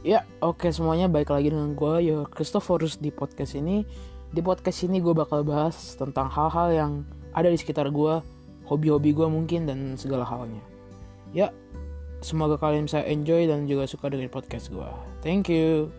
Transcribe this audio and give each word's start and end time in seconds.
Ya, 0.00 0.24
oke 0.40 0.72
semuanya 0.72 1.12
baik 1.12 1.28
lagi 1.28 1.52
dengan 1.52 1.76
gue, 1.76 2.00
ya 2.00 2.24
Christophorus 2.32 2.96
di 2.96 3.12
podcast 3.12 3.52
ini. 3.52 3.84
Di 4.32 4.40
podcast 4.40 4.88
ini 4.88 4.96
gue 4.96 5.12
bakal 5.12 5.44
bahas 5.44 5.76
tentang 5.92 6.24
hal-hal 6.32 6.72
yang 6.72 6.92
ada 7.36 7.52
di 7.52 7.60
sekitar 7.60 7.92
gue, 7.92 8.24
hobi-hobi 8.64 9.12
gue 9.12 9.28
mungkin 9.28 9.68
dan 9.68 10.00
segala 10.00 10.24
halnya. 10.24 10.64
Ya, 11.36 11.52
semoga 12.24 12.56
kalian 12.56 12.88
bisa 12.88 13.04
enjoy 13.04 13.44
dan 13.44 13.68
juga 13.68 13.84
suka 13.84 14.08
dengan 14.08 14.32
podcast 14.32 14.72
gue. 14.72 14.88
Thank 15.20 15.52
you. 15.52 15.92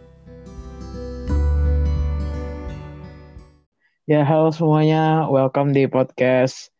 Ya, 4.10 4.26
halo 4.26 4.50
semuanya, 4.50 5.30
welcome 5.30 5.78
di 5.78 5.86
podcast 5.86 6.74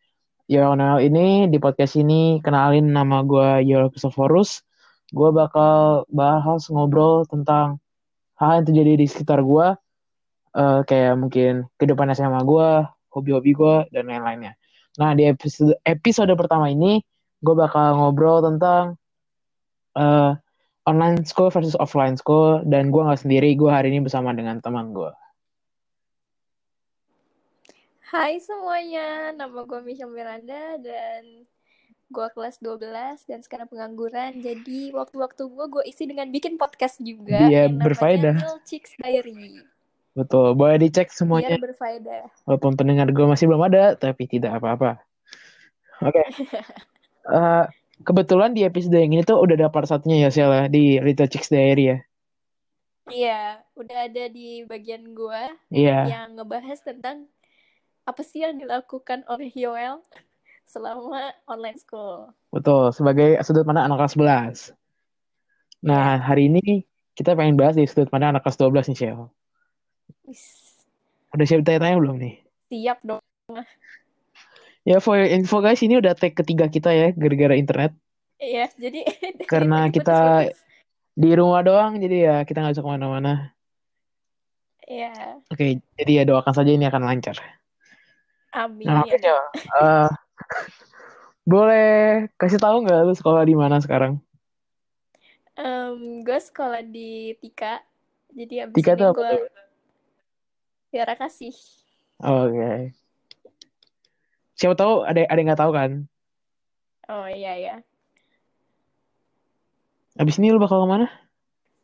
Yonel 0.50 1.06
ini. 1.06 1.46
Di 1.46 1.62
podcast 1.62 1.94
ini 1.94 2.42
kenalin 2.42 2.90
nama 2.90 3.22
gue 3.22 3.62
Yol 3.62 3.94
Christophorus 3.94 4.66
gue 5.12 5.30
bakal 5.30 6.08
bahas 6.08 6.66
ngobrol 6.72 7.28
tentang 7.28 7.78
hal 8.40 8.60
yang 8.60 8.66
terjadi 8.66 8.92
di 8.98 9.06
sekitar 9.06 9.44
gue 9.44 9.76
uh, 10.56 10.80
kayak 10.88 11.14
mungkin 11.20 11.68
kehidupan 11.76 12.10
SMA 12.16 12.40
gue 12.42 12.68
hobi-hobi 13.12 13.52
gue 13.52 13.76
dan 13.92 14.08
lain-lainnya. 14.08 14.56
Nah 14.96 15.12
di 15.12 15.28
episode 15.28 15.76
episode 15.84 16.32
pertama 16.32 16.72
ini 16.72 17.04
gue 17.44 17.54
bakal 17.54 18.00
ngobrol 18.00 18.40
tentang 18.40 18.96
uh, 20.00 20.32
online 20.88 21.22
school 21.28 21.52
versus 21.52 21.76
offline 21.78 22.16
school 22.16 22.64
dan 22.66 22.90
gue 22.90 23.02
nggak 23.04 23.20
sendiri 23.20 23.54
gue 23.54 23.70
hari 23.70 23.94
ini 23.94 24.02
bersama 24.02 24.34
dengan 24.34 24.58
teman 24.58 24.90
gue 24.90 25.12
Hai 28.12 28.36
semuanya, 28.44 29.32
nama 29.32 29.64
gue 29.64 29.80
Michelle 29.80 30.12
Miranda 30.12 30.76
dan 30.84 31.48
gue 32.12 32.28
kelas 32.36 32.60
12 32.60 33.24
dan 33.24 33.40
sekarang 33.40 33.66
pengangguran. 33.72 34.38
Jadi 34.44 34.92
waktu-waktu 34.92 35.42
gue 35.48 35.66
gue 35.72 35.82
isi 35.88 36.04
dengan 36.04 36.28
bikin 36.28 36.60
podcast 36.60 37.00
juga. 37.00 37.48
Dia 37.48 37.72
berfaedah. 37.72 38.36
Chicks 38.68 38.94
Diary. 39.00 39.64
Betul 40.12 40.52
boleh 40.52 40.76
dicek 40.76 41.08
semuanya. 41.08 41.56
Biar 41.56 41.72
berfaedah. 41.72 42.24
Walaupun 42.44 42.76
pendengar 42.76 43.08
gue 43.08 43.26
masih 43.26 43.48
belum 43.48 43.64
ada 43.64 43.96
tapi 43.96 44.28
tidak 44.28 44.60
apa-apa. 44.60 45.00
Oke. 46.04 46.20
Okay. 46.20 46.26
uh, 47.32 47.64
eh, 47.64 47.64
kebetulan 48.04 48.52
di 48.52 48.68
episode 48.68 49.00
yang 49.00 49.16
ini 49.16 49.24
tuh 49.24 49.40
udah 49.40 49.56
ada 49.56 49.68
part 49.72 49.88
satunya 49.88 50.28
ya 50.28 50.30
Sel 50.30 50.52
di 50.68 51.00
Little 51.00 51.32
Chicks 51.32 51.48
Diary 51.48 51.96
ya? 51.96 51.98
Iya, 53.10 53.42
udah 53.74 53.98
ada 54.06 54.24
di 54.30 54.62
bagian 54.62 55.10
gue 55.10 55.42
yeah. 55.74 56.06
yang 56.06 56.38
ngebahas 56.38 56.78
tentang 56.86 57.26
apa 58.06 58.22
sih 58.22 58.42
yang 58.42 58.58
dilakukan 58.58 59.26
oleh 59.26 59.50
Yoel 59.54 60.02
selama 60.66 61.34
online 61.48 61.78
school. 61.78 62.32
Betul, 62.52 62.92
sebagai 62.96 63.38
sudut 63.44 63.66
pandang 63.66 63.90
anak 63.90 64.06
kelas 64.06 64.16
11. 64.16 64.74
Nah, 65.82 66.16
iya. 66.16 66.22
hari 66.22 66.48
ini 66.48 66.86
kita 67.12 67.34
pengen 67.36 67.58
bahas 67.58 67.76
di 67.76 67.84
sudut 67.84 68.08
pandang 68.08 68.36
anak 68.36 68.46
kelas 68.46 68.58
12 68.60 68.92
nih, 68.92 68.98
Shell. 68.98 69.20
Udah 71.32 71.46
siap 71.48 71.64
tanya-tanya 71.64 71.96
belum 71.98 72.16
nih? 72.20 72.34
Siap 72.72 72.98
dong. 73.04 73.20
Ya, 74.82 74.98
for 74.98 75.18
info 75.20 75.62
guys, 75.62 75.78
ini 75.84 76.02
udah 76.02 76.18
tag 76.18 76.34
ketiga 76.34 76.66
kita 76.66 76.90
ya, 76.90 77.08
gara-gara 77.14 77.54
internet. 77.54 77.92
Iya, 78.42 78.66
jadi... 78.74 79.00
Karena 79.52 79.86
kita 79.94 80.50
di 81.12 81.30
rumah 81.36 81.60
doang, 81.62 82.00
jadi 82.00 82.16
ya 82.18 82.36
kita 82.48 82.64
nggak 82.64 82.74
bisa 82.74 82.82
ke 82.82 82.90
mana-mana. 82.90 83.52
Iya. 84.88 85.38
Oke, 85.48 85.78
jadi 85.94 86.12
ya 86.20 86.24
doakan 86.26 86.54
saja 86.56 86.70
ini 86.74 86.84
akan 86.88 87.02
lancar. 87.06 87.36
Amin. 88.52 88.84
Nah, 88.84 89.06
ya. 89.08 89.38
uh, 89.80 90.10
boleh 91.42 92.28
kasih 92.38 92.58
tahu 92.58 92.86
nggak 92.86 93.02
lu 93.06 93.14
sekolah 93.14 93.42
di 93.42 93.54
mana 93.58 93.82
sekarang? 93.82 94.18
Um, 95.58 96.24
gue 96.24 96.38
sekolah 96.38 96.80
di 96.86 97.36
Tika. 97.42 97.82
Jadi 98.32 98.54
abis 98.64 98.76
Tika 98.78 98.94
ini 98.96 99.04
gue 99.12 99.32
Biara 100.92 101.14
kasih. 101.16 101.52
Oke. 102.20 102.52
Okay. 102.52 102.78
Siapa 104.56 104.76
tahu 104.76 105.02
ada 105.02 105.26
ada 105.26 105.38
yang 105.40 105.48
nggak 105.52 105.62
tahu 105.62 105.72
kan? 105.74 105.90
Oh 107.10 107.26
iya 107.26 107.52
ya. 107.58 107.76
Abis 110.20 110.36
ini 110.36 110.52
lu 110.52 110.60
bakal 110.60 110.84
ke 110.84 110.88
mana? 110.88 111.08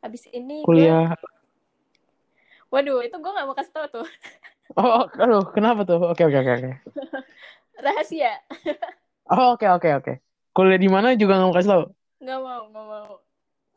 Abis 0.04 0.28
ini 0.30 0.62
kuliah. 0.62 1.16
Gua... 1.16 1.36
Waduh, 2.68 3.00
itu 3.00 3.16
gue 3.16 3.32
gak 3.32 3.48
mau 3.48 3.56
kasih 3.56 3.72
tau 3.72 3.88
tuh. 3.88 4.06
Oh, 4.76 5.08
aduh, 5.16 5.48
kenapa 5.56 5.88
tuh? 5.88 5.96
Oke, 6.12 6.28
oke, 6.28 6.36
oke, 6.36 6.52
oke. 6.60 6.70
Rahasia. 7.78 8.42
oh, 9.30 9.54
oke, 9.54 9.66
oke, 9.78 9.88
oke. 10.02 10.12
Kuliah 10.50 10.80
di 10.80 10.90
mana 10.90 11.14
juga 11.14 11.38
nggak 11.38 11.48
mau 11.48 11.54
kasih 11.54 11.70
tau? 11.70 11.84
Nggak 12.18 12.40
mau, 12.42 12.62
nggak 12.74 12.86
mau. 12.90 13.10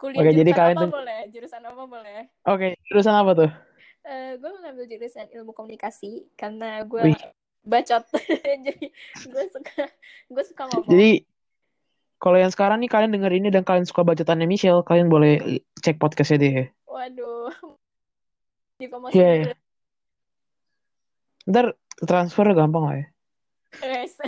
Kuliah 0.02 0.18
oke, 0.18 0.30
jurusan 0.34 0.42
jadi 0.42 0.52
kalian 0.58 0.78
apa 0.78 0.82
tuh... 0.82 0.92
boleh? 0.98 1.20
Jurusan 1.30 1.62
apa 1.62 1.84
boleh? 1.86 2.20
Oke, 2.50 2.68
jurusan 2.90 3.16
apa 3.16 3.32
tuh? 3.38 3.52
Uh, 4.02 4.10
eh, 4.10 4.30
gue 4.42 4.52
mengambil 4.58 4.86
jurusan 4.90 5.26
ilmu 5.30 5.52
komunikasi 5.54 6.26
karena 6.34 6.82
gue 6.82 7.14
bacot. 7.62 8.04
jadi 8.66 8.86
gue 9.30 9.44
suka 9.54 9.86
gue 10.34 10.44
suka 10.50 10.64
ngomong. 10.74 10.90
Jadi 10.90 11.30
kalau 12.22 12.38
yang 12.38 12.50
sekarang 12.54 12.82
nih 12.82 12.90
kalian 12.90 13.14
denger 13.14 13.34
ini 13.34 13.50
dan 13.54 13.62
kalian 13.62 13.86
suka 13.86 14.02
bacotannya 14.02 14.50
Michelle, 14.50 14.86
kalian 14.86 15.10
boleh 15.10 15.62
cek 15.82 16.02
podcastnya 16.02 16.38
dia. 16.42 16.64
Waduh. 16.90 17.54
Di 18.82 18.90
yeah, 19.14 19.54
yeah. 19.54 19.58
Ntar 21.46 21.78
transfer 22.02 22.50
gampang 22.58 22.84
lah 22.86 22.96
ya. 22.98 23.06
Yes. 23.80 24.20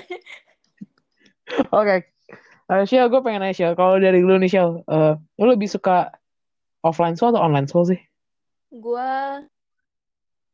Oke. 1.70 1.70
Okay. 1.70 2.00
Uh, 2.72 2.88
gue 2.88 3.22
pengen 3.22 3.44
nanya. 3.44 3.76
Kalau 3.76 4.00
dari 4.00 4.24
lu 4.24 4.40
nih 4.40 4.56
uh, 4.56 5.20
lu 5.20 5.46
lebih 5.52 5.68
suka 5.68 6.16
offline 6.80 7.20
school 7.20 7.36
atau 7.36 7.44
online 7.44 7.68
school 7.68 7.84
sih? 7.84 8.00
Gue 8.72 9.10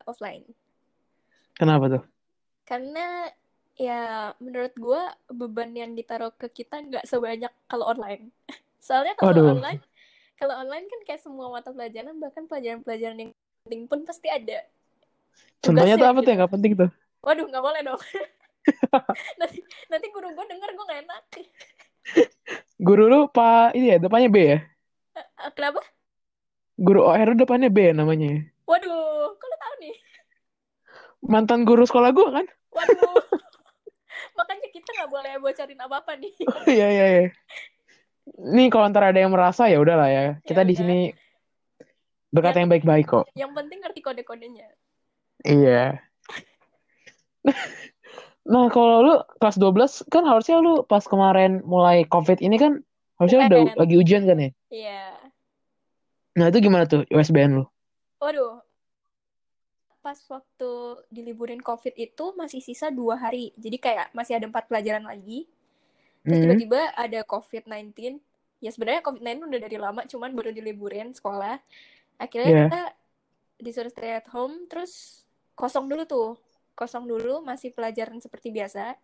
offline. 0.09 0.43
Kenapa 1.53 1.85
tuh? 1.87 2.03
Karena 2.65 3.29
ya 3.79 4.33
menurut 4.41 4.73
gue 4.75 5.01
beban 5.31 5.71
yang 5.71 5.95
ditaruh 5.95 6.33
ke 6.35 6.49
kita 6.49 6.81
nggak 6.81 7.05
sebanyak 7.05 7.53
kalau 7.69 7.85
online. 7.87 8.33
Soalnya 8.85 9.13
kalau 9.19 9.59
online, 9.59 9.83
kalau 10.39 10.55
online 10.55 10.87
kan 10.87 10.99
kayak 11.05 11.21
semua 11.21 11.51
mata 11.51 11.69
pelajaran 11.69 12.15
bahkan 12.17 12.47
pelajaran-pelajaran 12.47 13.17
yang 13.27 13.31
penting 13.67 13.85
pun 13.85 14.01
pasti 14.07 14.31
ada. 14.31 14.65
Contohnya 15.59 15.99
tuh 15.99 16.07
apa 16.07 16.19
gitu. 16.19 16.25
tuh 16.25 16.31
yang 16.31 16.39
gak 16.41 16.53
penting 16.55 16.73
tuh? 16.79 16.89
Waduh, 17.19 17.45
gak 17.51 17.63
boleh 17.63 17.81
dong. 17.83 17.99
nanti, 19.39 19.59
nanti 19.89 20.07
guru 20.13 20.27
gue 20.33 20.45
denger 20.45 20.69
gue 20.75 20.85
gak 20.85 21.01
enak. 21.05 21.23
guru 22.79 23.03
lu 23.11 23.19
pak 23.29 23.75
ini 23.75 23.95
ya 23.95 23.97
depannya 24.01 24.29
B 24.31 24.37
ya? 24.39 24.59
Uh, 25.15 25.51
kenapa? 25.53 25.81
Guru 26.79 27.03
OR 27.03 27.35
depannya 27.35 27.69
B 27.71 27.91
ya 27.91 27.93
namanya. 27.93 28.47
Waduh, 28.63 29.35
kok 29.35 29.47
lu 29.47 29.57
tau 29.59 29.73
nih? 29.83 29.95
Mantan 31.25 31.67
guru 31.67 31.83
sekolah 31.83 32.15
gue 32.15 32.27
kan? 32.31 32.45
Waduh. 32.71 33.19
Makanya 34.37 34.67
kita 34.71 34.89
gak 35.03 35.09
boleh 35.11 35.33
bocorin 35.43 35.79
apa-apa 35.83 36.15
nih. 36.15 36.33
Iya, 36.75 36.87
iya, 36.87 37.05
iya. 37.11 37.23
Nih 38.39 38.69
kalau 38.69 38.87
ntar 38.93 39.09
ada 39.09 39.19
yang 39.19 39.33
merasa 39.33 39.67
ya 39.67 39.81
udahlah 39.81 40.07
ya. 40.07 40.25
Kita 40.45 40.61
ya 40.63 40.69
di 40.69 40.75
sini 40.77 40.97
berkata 42.29 42.61
yang 42.61 42.69
baik-baik 42.69 43.09
kok. 43.09 43.25
Yang 43.33 43.51
penting 43.57 43.79
ngerti 43.81 43.99
kode-kodenya. 44.05 44.67
Iya. 45.43 45.99
nah, 48.49 48.65
kalau 48.73 49.05
lu 49.05 49.13
kelas 49.37 49.57
12 49.61 50.09
kan 50.09 50.25
harusnya 50.25 50.57
lu 50.57 50.81
pas 50.83 51.05
kemarin 51.05 51.61
mulai 51.61 52.03
COVID 52.09 52.41
ini 52.41 52.57
kan 52.57 52.81
harusnya 53.21 53.45
udah 53.45 53.61
lagi 53.77 53.95
ujian 53.95 54.25
kan 54.25 54.37
ya? 54.41 54.49
Iya. 54.73 55.03
Nah, 56.39 56.45
itu 56.49 56.57
gimana 56.63 56.89
tuh 56.89 57.05
USBN 57.11 57.61
lu? 57.61 57.65
Waduh. 58.17 58.63
Pas 59.99 60.15
waktu 60.31 60.71
diliburin 61.11 61.59
COVID 61.59 61.93
itu 61.99 62.25
masih 62.33 62.63
sisa 62.63 62.87
dua 62.89 63.19
hari. 63.19 63.51
Jadi 63.59 63.77
kayak 63.77 64.15
masih 64.15 64.39
ada 64.39 64.47
empat 64.47 64.71
pelajaran 64.71 65.03
lagi. 65.03 65.45
Terus 66.23 66.35
hmm. 66.39 66.43
tiba-tiba 66.47 66.81
mm. 66.89 66.95
ada 66.95 67.19
COVID-19. 67.27 68.19
Ya 68.59 68.69
sebenarnya 68.71 69.03
COVID-19 69.03 69.51
udah 69.51 69.61
dari 69.61 69.77
lama, 69.79 70.01
cuman 70.07 70.31
baru 70.35 70.51
diliburin 70.51 71.11
sekolah. 71.15 71.59
Akhirnya 72.19 72.49
yeah. 72.51 72.67
kita 72.67 72.83
disuruh 73.59 73.91
stay 73.91 74.15
at 74.19 74.27
home, 74.31 74.67
terus 74.71 75.23
kosong 75.55 75.91
dulu 75.91 76.03
tuh 76.07 76.29
kosong 76.79 77.03
dulu 77.03 77.43
masih 77.43 77.75
pelajaran 77.75 78.23
seperti 78.23 78.55
biasa 78.55 78.95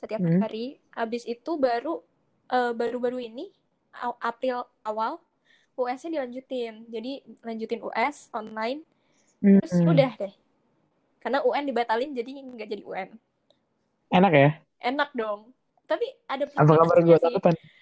setiap 0.00 0.24
hmm. 0.24 0.40
hari. 0.40 0.80
Habis 0.96 1.28
itu 1.28 1.60
baru 1.60 2.00
uh, 2.48 2.72
baru-baru 2.72 3.28
ini 3.28 3.52
April 4.24 4.64
awal 4.88 5.20
US-nya 5.76 6.16
dilanjutin. 6.16 6.88
Jadi 6.88 7.20
lanjutin 7.44 7.84
US 7.84 8.32
online 8.32 8.80
hmm. 9.44 9.60
terus 9.60 9.84
udah 9.84 10.12
deh. 10.16 10.34
Karena 11.20 11.44
UN 11.44 11.68
dibatalin 11.68 12.16
jadi 12.16 12.30
nggak 12.40 12.68
jadi 12.72 12.84
UN 12.88 13.10
enak 14.12 14.32
ya? 14.32 14.50
Enak 14.80 15.10
dong. 15.12 15.52
Tapi 15.88 16.04
ada 16.28 16.44
plus 16.44 16.58
apa 16.60 16.72
kabar 16.72 16.98
gue 17.00 17.16
sih. 17.16 17.34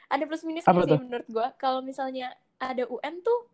Ada 0.07 0.25
plus 0.27 0.43
minusnya 0.47 0.71
sih 0.87 1.03
menurut 1.03 1.29
gue 1.29 1.47
kalau 1.59 1.81
misalnya 1.83 2.31
ada 2.63 2.87
UN 2.87 3.23
tuh 3.23 3.51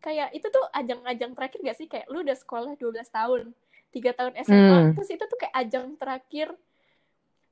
kayak 0.00 0.32
itu 0.32 0.48
tuh 0.48 0.64
ajang-ajang 0.72 1.36
terakhir 1.36 1.60
gak 1.60 1.76
sih? 1.76 1.86
Kayak 1.88 2.08
lu 2.08 2.24
udah 2.24 2.36
sekolah 2.36 2.72
12 2.76 3.04
tahun 3.12 3.52
tiga 3.90 4.14
tahun 4.14 4.38
SMA 4.46 4.54
hmm. 4.56 4.92
terus 4.94 5.10
itu 5.10 5.24
tuh 5.26 5.38
kayak 5.38 5.54
ajang 5.66 5.98
terakhir 5.98 6.48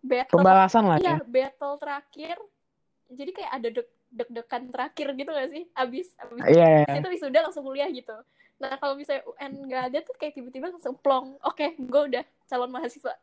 battle 0.03 0.39
pembalasan 0.39 0.85
lah 0.87 0.99
iya, 1.03 1.19
ya. 1.19 1.27
battle 1.27 1.75
terakhir. 1.79 2.37
Jadi 3.09 3.31
kayak 3.33 3.53
ada 3.57 3.69
deg-degan 4.09 4.63
terakhir 4.73 5.07
gitu 5.17 5.31
gak 5.33 5.51
sih? 5.53 5.65
Abis 5.73 6.13
abis 6.21 6.41
Iya. 6.45 6.85
abis 6.85 7.01
itu 7.01 7.09
wisuda 7.19 7.39
langsung 7.45 7.65
kuliah 7.65 7.89
gitu. 7.89 8.17
Nah 8.59 8.75
kalau 8.77 8.99
misalnya 8.99 9.23
UN 9.25 9.53
nggak 9.71 9.83
ada 9.93 9.99
tuh 10.03 10.15
kayak 10.19 10.35
tiba-tiba 10.37 10.71
langsung 10.71 10.97
plong. 10.99 11.39
Oke 11.47 11.75
gue 11.79 12.03
udah 12.15 12.25
calon 12.47 12.71
mahasiswa. 12.71 13.15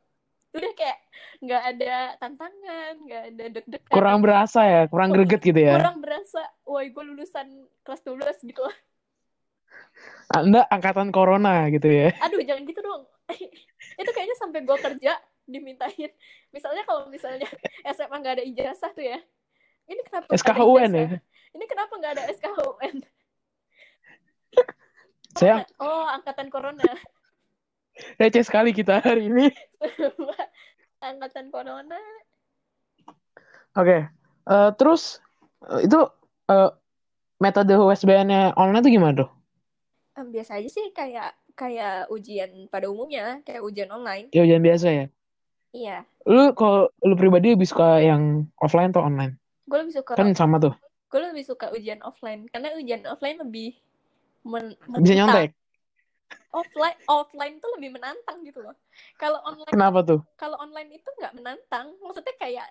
Udah 0.56 0.72
kayak 0.74 0.98
nggak 1.44 1.64
ada 1.76 1.94
tantangan 2.18 2.94
nggak 3.04 3.24
ada 3.36 3.46
deg-degan. 3.60 3.92
Kurang 3.92 4.20
berasa 4.24 4.62
ya, 4.64 4.82
kurang 4.88 5.10
greget 5.12 5.42
gitu 5.44 5.60
ya. 5.60 5.76
kurang 5.78 6.00
berasa. 6.02 6.42
Woi 6.66 6.90
gue 6.90 7.04
lulusan 7.04 7.48
kelas 7.84 8.02
12 8.04 8.50
gitu. 8.52 8.62
lah 8.64 8.78
Anda 10.33 10.65
angkatan 10.68 11.13
corona 11.13 11.69
gitu 11.69 11.88
ya. 11.88 12.09
aduh 12.25 12.42
jangan 12.42 12.63
gitu 12.65 12.81
dong 12.81 13.03
itu 14.01 14.09
kayaknya 14.12 14.36
sampai 14.38 14.65
gue 14.65 14.77
kerja 14.77 15.13
dimintain 15.45 16.09
misalnya 16.50 16.81
kalau 16.83 17.06
misalnya 17.09 17.45
SMA 17.95 18.15
nggak 18.18 18.36
ada 18.42 18.45
ijazah 18.45 18.92
tuh 18.94 19.06
ya 19.06 19.19
ini 19.86 20.01
kenapa 20.01 20.33
SKHUN 20.33 20.92
ya. 20.97 21.07
ini 21.53 21.65
kenapa 21.69 21.94
nggak 21.94 22.13
ada 22.18 22.24
SKHUN 22.33 22.95
Saya 25.36 25.68
oh 25.83 26.07
angkatan 26.09 26.47
corona 26.47 26.88
receh 28.19 28.44
sekali 28.44 28.75
kita 28.75 29.00
hari 29.00 29.27
ini. 29.31 29.47
angkatan 31.00 31.47
corona 31.47 32.00
Oke. 33.75 34.07
Eh, 34.47 34.69
terus 34.80 35.19
eh, 35.68 35.83
itu 35.83 36.00
eh, 36.47 36.69
metode 37.44 37.75
USBN-nya 37.75 38.56
online 38.56 38.83
tuh 38.83 38.92
gimana 38.92 39.13
tuh? 39.25 39.30
Biasa 40.16 40.58
aja 40.58 40.70
sih 40.72 40.96
kayak 40.96 41.36
kayak 41.56 42.08
ujian 42.08 42.68
pada 42.68 42.88
umumnya 42.88 43.40
kayak 43.44 43.60
ujian 43.60 43.88
online 43.88 44.28
Ya 44.32 44.44
ujian 44.44 44.60
biasa 44.60 44.88
ya. 44.88 45.06
iya 45.72 45.98
Lu 46.24 46.52
kalau 46.52 46.88
lu 47.00 47.16
pribadi 47.16 47.52
lebih 47.52 47.68
suka 47.68 48.00
yang 48.00 48.48
offline 48.58 48.90
atau 48.90 49.04
online? 49.04 49.36
gue 49.66 49.78
lebih 49.78 49.96
suka 49.96 50.16
Kan 50.16 50.32
sama 50.32 50.58
tuh. 50.58 50.74
gue 51.06 51.20
lebih 51.22 51.44
suka 51.44 51.72
ujian 51.72 52.00
offline 52.02 52.48
karena 52.50 52.76
ujian 52.76 53.04
offline 53.06 53.40
lebih 53.40 53.76
men 54.44 54.76
Bisa 55.00 55.16
menantang. 55.16 55.16
nyontek. 55.18 55.50
offline 56.52 56.98
offline 57.06 57.56
tuh 57.60 57.70
lebih 57.76 57.90
menantang 57.94 58.40
gitu 58.42 58.64
loh 58.64 58.76
kalau 59.16 59.40
online 59.44 59.70
Kenapa 59.70 60.00
tuh? 60.02 60.20
kalau 60.36 60.56
online 60.58 60.92
itu 60.94 61.10
nggak 61.14 61.36
menantang 61.36 61.92
maksudnya 62.00 62.36
kayak 62.36 62.68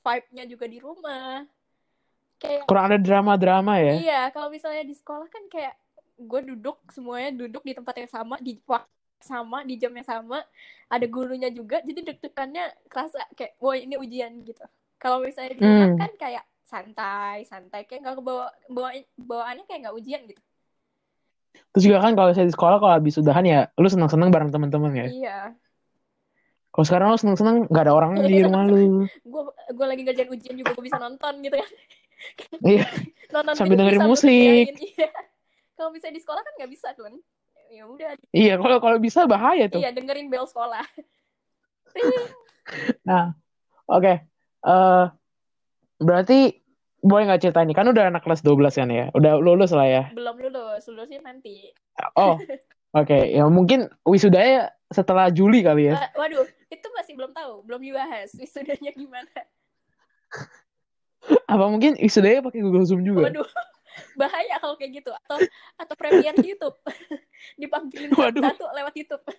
vibe-nya 0.00 0.44
juga 0.44 0.64
di 0.64 0.78
rumah 0.80 1.44
kayak 2.36 2.64
Kurang 2.64 2.88
ada 2.88 2.98
drama-drama 2.98 3.76
ya. 3.76 3.92
iya 3.96 4.20
kalau 4.30 4.48
misalnya 4.48 4.80
di 4.80 4.92
sekolah 4.92 5.28
kan 5.28 5.44
kayak 5.46 5.76
gue 6.20 6.40
duduk 6.46 6.76
semuanya 6.92 7.30
duduk 7.32 7.62
di 7.64 7.72
tempat 7.72 7.94
yang 7.96 8.10
sama 8.10 8.36
di 8.38 8.60
waktu 8.64 8.88
sama 9.20 9.64
di 9.64 9.76
jam 9.76 9.92
yang 9.92 10.04
sama 10.04 10.40
ada 10.88 11.04
gurunya 11.04 11.52
juga 11.52 11.84
jadi 11.84 12.00
deg-degannya 12.08 12.64
kerasa 12.88 13.20
kayak 13.36 13.52
wah 13.60 13.76
ini 13.76 13.96
ujian 13.96 14.32
gitu 14.42 14.64
kalau 14.96 15.20
misalnya 15.20 15.52
di 15.52 15.60
rumah 15.60 15.88
Hmm. 15.92 16.00
kan 16.00 16.12
kayak 16.16 16.44
santai 16.64 17.44
santai 17.44 17.84
kayak 17.84 18.00
nggak 18.00 18.16
kebawa 18.16 18.46
bawa 18.68 18.90
bawaannya 19.16 19.64
kayak 19.66 19.80
nggak 19.84 19.96
ujian 19.96 20.22
gitu 20.24 20.42
Terus 21.70 21.84
juga 21.84 21.98
kan 22.00 22.14
kalau 22.14 22.30
saya 22.30 22.46
di 22.46 22.54
sekolah 22.54 22.78
kalau 22.78 22.94
habis 22.94 23.18
udahan 23.18 23.42
ya 23.42 23.60
lu 23.74 23.86
seneng-seneng 23.86 24.30
bareng 24.30 24.50
teman-teman 24.50 24.90
ya. 24.94 25.06
iya 25.06 25.38
Kalau 26.70 26.86
sekarang 26.86 27.10
lu 27.10 27.18
seneng-seneng 27.18 27.66
nggak 27.66 27.84
ada 27.84 27.94
orang 27.94 28.10
di 28.22 28.38
rumah 28.40 28.62
lu. 28.64 29.04
gue 29.34 29.42
gue 29.68 29.86
lagi 29.86 30.02
ngerjain 30.06 30.30
ujian 30.30 30.54
juga 30.56 30.70
gue 30.72 30.84
bisa 30.86 30.98
nonton 30.98 31.42
gitu 31.42 31.58
kan 31.58 31.70
Iya. 32.62 32.84
nonton 33.34 33.52
Sambil 33.54 33.76
dengerin 33.78 34.02
musik. 34.06 34.64
iya 34.78 35.10
kalau 35.80 35.90
misalnya 35.90 36.14
di 36.14 36.20
sekolah 36.20 36.38
kan 36.38 36.52
nggak 36.54 36.68
bisa 36.68 36.92
kan 36.92 37.12
ya 37.70 37.86
udah 37.86 38.10
Iya, 38.30 38.58
kalau 38.58 38.78
kalau 38.78 38.98
bisa 38.98 39.24
bahaya 39.24 39.66
tuh. 39.66 39.80
iya 39.80 39.88
dengerin 39.88 40.28
bel 40.28 40.44
sekolah 40.44 40.84
Nah, 43.02 43.34
oke. 43.86 44.12
Eh 44.60 45.04
berarti 45.98 46.60
boleh 47.00 47.22
nggak 47.26 47.40
cerita 47.40 47.62
nih? 47.62 47.72
Kan 47.72 47.88
udah 47.88 48.06
anak 48.06 48.22
kelas 48.22 48.44
12 48.44 48.76
kan 48.76 48.86
ya. 48.86 49.08
Udah 49.10 49.36
lulus 49.36 49.72
lah 49.72 49.84
ya. 49.84 50.02
belum 50.12 50.36
lulus 50.38 50.84
lulusnya 50.86 51.18
nanti 51.24 51.72
Oh. 52.12 52.36
Oke, 52.90 53.30
ya 53.30 53.46
mungkin 53.46 53.86
wisudanya 54.02 54.74
setelah 54.90 55.30
Juli 55.30 55.62
kali 55.62 55.88
ya. 55.88 55.94
Wa- 55.96 56.12
waduh 56.20 56.42
itu 56.68 56.86
masih 56.92 57.14
belum 57.14 57.30
tahu 57.30 57.62
belum 57.62 57.80
dibahas 57.80 58.34
wisudanya 58.34 58.90
gimana 58.92 59.30
Apa 61.52 61.64
mungkin 61.66 61.94
wisudanya 61.98 62.42
pakai 62.42 62.60
Google 62.60 62.82
Zoom 62.82 63.02
juga? 63.02 63.30
waduh 63.30 63.46
bahaya 64.14 64.54
kalau 64.58 64.74
kayak 64.74 64.90
gitu 64.98 65.10
atau 65.10 65.36
atau 65.76 65.94
premiere 65.94 66.34
di 66.36 66.52
YouTube 66.52 66.76
dipanggilin 67.60 68.10
Waduh. 68.12 68.42
satu 68.42 68.64
lewat 68.70 68.94
YouTube 68.94 69.22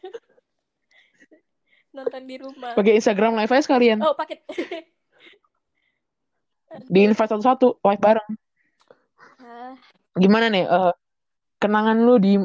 nonton 1.92 2.24
di 2.24 2.36
rumah 2.40 2.72
Pakai 2.72 2.96
Instagram 2.96 3.36
live 3.36 3.50
aja 3.50 3.64
sekalian. 3.64 3.98
oh 4.00 4.16
paket 4.16 4.40
Di 6.88 7.04
invite 7.04 7.28
satu-satu 7.28 7.84
live 7.84 8.00
bareng. 8.00 8.30
Ah, 9.44 9.76
Gimana 10.16 10.48
nih? 10.48 10.64
eh 10.64 10.94
kenangan 11.60 12.00
lu 12.00 12.16
di 12.16 12.40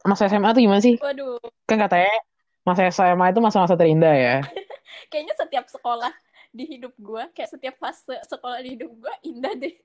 masa 0.00 0.26
SMA 0.26 0.50
tuh 0.50 0.64
gimana 0.64 0.80
sih? 0.80 0.96
waduh 0.96 1.36
Kan 1.68 1.76
katanya 1.76 2.08
masa 2.64 2.88
SMA 2.88 3.28
itu 3.28 3.38
masa-masa 3.38 3.76
terindah 3.76 4.16
ya. 4.16 4.36
kayaknya 5.12 5.36
setiap 5.36 5.68
sekolah 5.68 6.10
di 6.50 6.64
hidup 6.66 6.96
gua 6.96 7.28
kayak 7.30 7.52
setiap 7.52 7.76
fase 7.76 8.16
sekolah 8.24 8.58
di 8.60 8.74
hidup 8.74 8.90
gua 8.96 9.12
indah 9.20 9.52
deh 9.54 9.76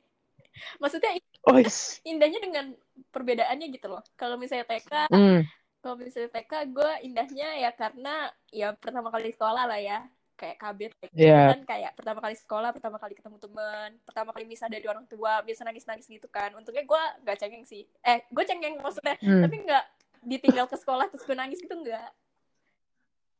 maksudnya 0.77 1.11
Oh, 1.45 1.53
yes. 1.55 2.01
indahnya 2.01 2.41
dengan 2.41 2.73
perbedaannya 3.09 3.69
gitu 3.69 3.85
loh 3.87 4.01
kalau 4.15 4.33
misalnya 4.35 4.65
TK 4.65 5.09
Hmm. 5.09 5.45
kalau 5.79 5.95
misalnya 5.95 6.31
TK 6.31 6.53
gue 6.69 6.91
indahnya 7.03 7.49
ya 7.55 7.69
karena 7.69 8.15
ya 8.49 8.73
pertama 8.73 9.09
kali 9.09 9.29
sekolah 9.29 9.65
lah 9.65 9.77
ya 9.77 10.01
kayak 10.35 10.57
kabit 10.57 10.91
kayak 10.99 11.11
gitu 11.13 11.21
Iya. 11.25 11.53
kan 11.53 11.61
kayak 11.63 11.91
pertama 11.95 12.19
kali 12.19 12.35
sekolah 12.35 12.69
pertama 12.73 12.97
kali 12.97 13.13
ketemu 13.13 13.37
teman 13.39 13.89
pertama 14.03 14.29
kali 14.33 14.43
misah 14.43 14.67
dari 14.67 14.83
orang 14.83 15.05
tua 15.05 15.39
biasa 15.39 15.63
nangis 15.63 15.85
nangis 15.85 16.05
gitu 16.05 16.27
kan 16.27 16.51
untungnya 16.51 16.83
gue 16.83 17.01
nggak 17.23 17.37
cengeng 17.39 17.63
sih 17.63 17.87
eh 18.01 18.19
gue 18.27 18.43
cengeng 18.43 18.81
maksudnya 18.81 19.15
Hmm. 19.21 19.45
tapi 19.45 19.55
nggak 19.63 19.85
ditinggal 20.25 20.65
ke 20.65 20.75
sekolah 20.75 21.07
terus 21.07 21.23
gue 21.23 21.35
nangis 21.35 21.61
gitu 21.61 21.71
enggak 21.71 22.09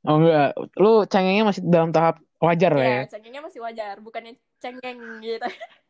Oh 0.06 0.22
enggak, 0.22 0.54
lu 0.78 1.02
cengengnya 1.10 1.44
masih 1.44 1.66
dalam 1.66 1.90
tahap 1.90 2.22
wajar 2.38 2.72
lah 2.72 2.86
ya. 2.86 3.00
ya 3.02 3.10
cengengnya 3.10 3.42
masih 3.42 3.60
wajar 3.60 3.98
bukannya 3.98 4.38
cengeng 4.62 5.02
gitu 5.20 5.42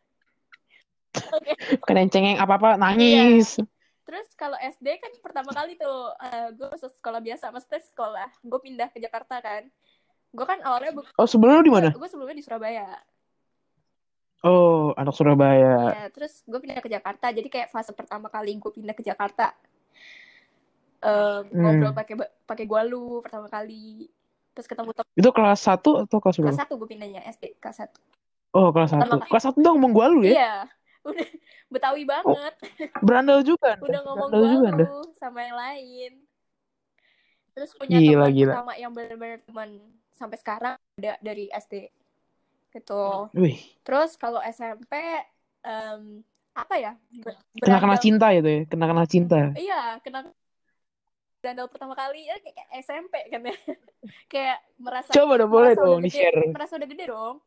oke 1.32 1.52
Bukan 1.78 1.96
yang 1.98 2.10
cengeng 2.10 2.38
apa-apa 2.38 2.76
nangis. 2.76 3.60
terus 4.02 4.28
kalau 4.34 4.54
SD 4.56 4.86
kan 4.96 5.12
pertama 5.18 5.50
kali 5.50 5.74
tuh 5.76 6.14
gue 6.54 6.68
masuk 6.68 6.94
sekolah 6.94 7.18
biasa 7.20 7.50
maksudnya 7.50 7.82
sekolah 7.84 8.30
gue 8.40 8.60
pindah 8.62 8.88
ke 8.88 8.98
Jakarta 8.98 9.40
kan 9.40 9.66
gue 10.30 10.46
kan 10.46 10.62
awalnya 10.62 10.94
bu- 10.94 11.10
Oh, 11.16 11.26
sebelum 11.26 11.58
lu 11.58 11.64
di 11.64 11.72
mana? 11.72 11.90
gue 11.90 12.06
sebelumnya 12.06 12.34
di 12.34 12.44
Surabaya 12.44 12.86
Oh, 14.42 14.94
anak 14.94 15.10
Surabaya. 15.12 15.76
ya 15.92 16.06
terus 16.08 16.44
gue 16.44 16.60
pindah 16.60 16.78
ke 16.78 16.86
Jakarta 16.88 17.30
jadi 17.30 17.46
kayak 17.46 17.70
fase 17.70 17.90
pertama 17.92 18.28
kali 18.28 18.54
gue 18.54 18.72
pindah 18.72 18.94
ke 18.94 19.02
Jakarta 19.02 19.58
em, 21.00 21.44
Hmm. 21.48 21.58
ngobrol 21.58 21.92
pakai 21.92 22.14
pakai 22.44 22.66
gualu 22.66 23.22
pertama 23.22 23.48
kali 23.48 24.06
terus 24.52 24.66
ketemu 24.66 24.92
teman 24.92 25.10
Itu 25.14 25.30
kelas 25.32 25.62
1 25.62 25.82
atau 26.00 26.18
kelas 26.20 26.36
kelas 26.36 26.46
berapa? 26.48 26.62
satu 26.62 26.74
gue 26.76 26.88
pindahnya 26.88 27.26
SD 27.26 27.58
kelas 27.58 27.78
satu 27.80 27.98
Oh, 28.54 28.70
kelas 28.70 28.88
1. 28.90 29.02
Pertama 29.02 29.20
kali. 29.20 29.30
Kelas 29.30 29.44
1 29.46 29.58
dong 29.60 29.76
ngomong 29.76 29.92
gua 29.92 30.06
lu 30.08 30.22
ya. 30.22 30.32
iya 30.32 30.54
udah 31.06 31.28
betawi 31.70 32.04
banget 32.04 32.54
Berandal 33.00 33.40
juga. 33.42 33.78
Udah 33.86 34.02
ngomong 34.04 34.30
Berandal 34.34 34.52
juga 34.52 34.68
Anda. 34.74 34.86
sama 35.16 35.40
yang 35.42 35.58
lain 35.58 36.12
terus 37.56 37.72
punya 37.72 37.98
Gila, 38.04 38.28
teman 38.28 38.36
gila. 38.36 38.54
sama 38.60 38.74
yang 38.76 38.92
benar-benar 38.92 39.40
teman 39.48 39.70
sampai 40.12 40.38
sekarang 40.40 40.76
ada 41.00 41.16
dari 41.24 41.48
SD 41.48 41.88
gitu 42.76 43.32
Wih, 43.32 43.56
terus 43.88 44.20
kalau 44.20 44.44
SMP 44.44 44.92
em, 45.64 46.20
apa 46.52 46.76
ya 46.76 47.00
Ber- 47.24 47.40
kena-kena 47.56 47.96
berandal- 47.96 48.04
cinta 48.04 48.28
gitu 48.32 48.48
ya. 48.48 48.62
Kena-kena 48.68 49.04
cinta. 49.08 49.40
Iya, 49.56 49.82
kena 50.04 50.20
berandal 51.40 51.68
pertama 51.72 51.94
kali 51.94 52.28
ya 52.28 52.36
kayak 52.42 52.68
SMP 52.82 53.14
kan 53.30 53.42
ya. 53.44 53.56
kayak 54.34 54.58
merasa 54.76 55.10
Coba 55.16 55.34
dong, 55.40 55.52
boleh 55.52 55.74
dong 55.76 56.00
di-share. 56.04 56.52
Merasa 56.52 56.76
udah 56.76 56.88
gede 56.88 57.06
dong. 57.08 57.40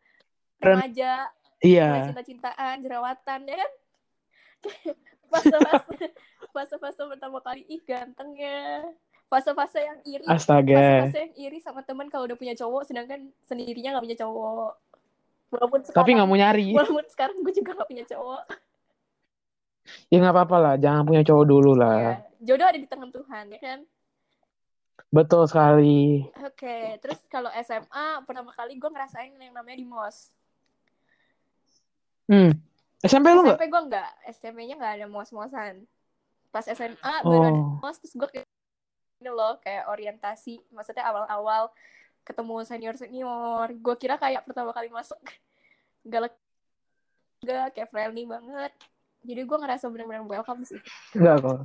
Remaja, 0.59 1.29
Iya. 1.59 2.11
cinta-cintaan, 2.11 2.77
jerawatan 2.83 3.41
ya 3.47 3.57
kan. 3.59 3.73
Fase-fase 5.29 6.07
fase-fase 6.51 7.03
pertama 7.05 7.39
kali 7.45 7.63
ih 7.69 7.83
gantengnya. 7.85 8.89
Fase-fase 9.29 9.85
yang 9.85 9.99
iri. 10.09 10.25
Astaga. 10.25 10.73
Fase-fase 11.05 11.19
yang 11.21 11.35
iri 11.37 11.59
sama 11.61 11.85
teman 11.85 12.09
kalau 12.09 12.25
udah 12.25 12.39
punya 12.39 12.57
cowok 12.57 12.89
sedangkan 12.89 13.29
sendirinya 13.45 13.99
nggak 13.99 14.05
punya 14.09 14.19
cowok. 14.25 14.73
Walaupun 15.49 15.79
Tapi 15.85 15.89
sekarang 15.93 16.15
nggak 16.17 16.29
mau 16.33 16.39
nyari. 16.41 16.69
walaupun 16.79 17.07
sekarang 17.13 17.37
gue 17.45 17.53
juga 17.53 17.71
nggak 17.77 17.89
punya 17.93 18.05
cowok. 18.09 18.43
Ya 20.09 20.17
nggak 20.21 20.35
apa-apa 20.35 20.57
lah. 20.57 20.75
Jangan 20.81 21.03
punya 21.05 21.23
cowok 21.29 21.45
dulu 21.45 21.73
Ya, 21.77 21.81
lah. 21.81 22.01
jodoh 22.41 22.67
ada 22.69 22.79
di 22.81 22.89
tangan 22.89 23.11
Tuhan 23.13 23.45
ya 23.53 23.61
kan. 23.61 23.79
Betul 25.09 25.43
sekali. 25.49 26.25
Oke, 26.45 27.01
terus 27.01 27.21
kalau 27.33 27.49
SMA 27.65 28.25
pertama 28.29 28.53
kali 28.53 28.77
gue 28.77 28.91
ngerasain 28.93 29.33
yang 29.37 29.53
namanya 29.57 29.77
di 29.77 29.89
mos. 29.89 30.37
Hmm. 32.29 32.53
SMP 33.01 33.27
lu 33.33 33.41
nggak? 33.43 33.57
SMP 33.57 33.65
gue 33.67 33.83
enggak, 33.89 34.11
SMP-nya 34.29 34.75
nggak 34.77 34.95
ada 35.01 35.07
mos-mosan. 35.09 35.75
Pas 36.49 36.65
SMA 36.65 37.13
baru 37.25 37.43
ada 37.45 37.51
Oh. 37.57 37.81
mos, 37.81 37.97
terus 38.01 38.15
gue 38.15 38.29
kayak 38.29 38.47
ini 39.19 39.31
loh 39.31 39.59
kayak 39.59 39.89
orientasi, 39.89 40.63
maksudnya 40.71 41.09
awal-awal 41.09 41.73
ketemu 42.23 42.55
senior 42.63 42.95
senior. 42.95 43.67
Gue 43.75 43.95
kira 43.97 44.21
kayak 44.21 44.45
pertama 44.45 44.71
kali 44.71 44.93
masuk 44.93 45.19
galak 46.13 46.35
Enggak, 47.39 47.71
kayak 47.71 47.89
friendly 47.95 48.27
banget. 48.27 48.75
Jadi 49.23 49.41
gue 49.47 49.59
ngerasa 49.63 49.87
bener-bener 49.95 50.27
welcome 50.27 50.67
sih. 50.67 50.79
Enggak 51.15 51.39
kok. 51.47 51.61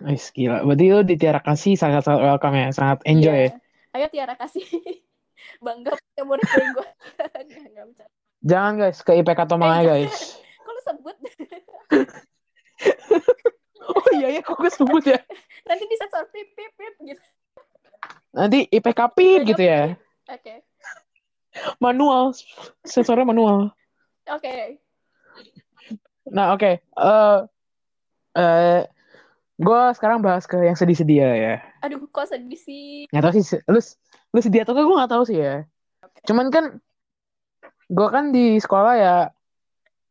Wih, 0.00 0.24
gila. 0.32 0.64
Berarti 0.64 0.84
lu 0.88 1.00
di 1.04 1.16
Tiara 1.20 1.40
Kasih 1.44 1.76
sangat-sangat 1.76 2.20
welcome 2.24 2.56
ya. 2.56 2.68
Sangat 2.72 3.04
enjoy 3.04 3.28
ya. 3.28 3.52
Iya. 3.52 3.52
Ayo 3.92 4.06
Tiara 4.08 4.34
kasih 4.40 4.64
bangga 5.64 5.92
punya 5.92 6.22
murid 6.24 6.48
gue. 6.48 6.88
Nggak, 7.44 7.64
nggak 7.76 7.84
bercanda. 7.92 8.21
Jangan 8.42 8.72
guys, 8.74 8.98
ke 9.06 9.22
IPK 9.22 9.40
Tomang 9.46 9.70
Eh, 9.80 9.86
guys. 9.86 10.38
Kok 10.66 10.72
lu 10.72 10.80
sebut? 10.82 11.16
Oh 13.82 14.08
iya 14.14 14.38
ya, 14.38 14.40
kok 14.46 14.62
gue 14.62 14.70
sebut 14.70 15.02
ya. 15.04 15.18
Nanti 15.68 15.84
bisa 15.90 16.06
sensor 16.06 16.30
pip 16.30 16.54
pip 16.54 16.70
pip 16.78 16.94
gitu. 17.02 17.22
Nanti 18.30 18.58
IPK 18.70 19.00
PIP 19.14 19.40
gitu 19.54 19.62
ya. 19.62 19.98
Oke. 20.30 20.62
Manual. 21.82 22.30
Sensornya 22.86 23.26
manual. 23.26 23.74
Oke. 24.30 24.80
Nah, 26.30 26.54
oke. 26.54 26.78
Eh 26.78 27.38
eh 28.38 28.80
gue 29.58 29.82
sekarang 29.98 30.22
bahas 30.22 30.46
ke 30.46 30.56
yang 30.62 30.78
sedih-sedih 30.78 31.18
ya. 31.26 31.32
ya. 31.34 31.54
Aduh, 31.82 32.06
kok 32.08 32.30
sedih 32.30 32.58
sih. 32.58 33.10
Nggak 33.10 33.22
tahu 33.28 33.32
sih, 33.34 33.58
lu, 33.66 33.80
lu 34.32 34.40
sedih 34.40 34.62
atau 34.62 34.72
enggak 34.78 34.86
gue 34.88 34.98
nggak 35.02 35.12
tahu 35.12 35.24
sih 35.26 35.38
ya. 35.42 35.54
Cuman 36.24 36.54
kan 36.54 36.64
gue 37.92 38.08
kan 38.08 38.32
di 38.32 38.56
sekolah 38.56 38.94
ya, 38.96 39.16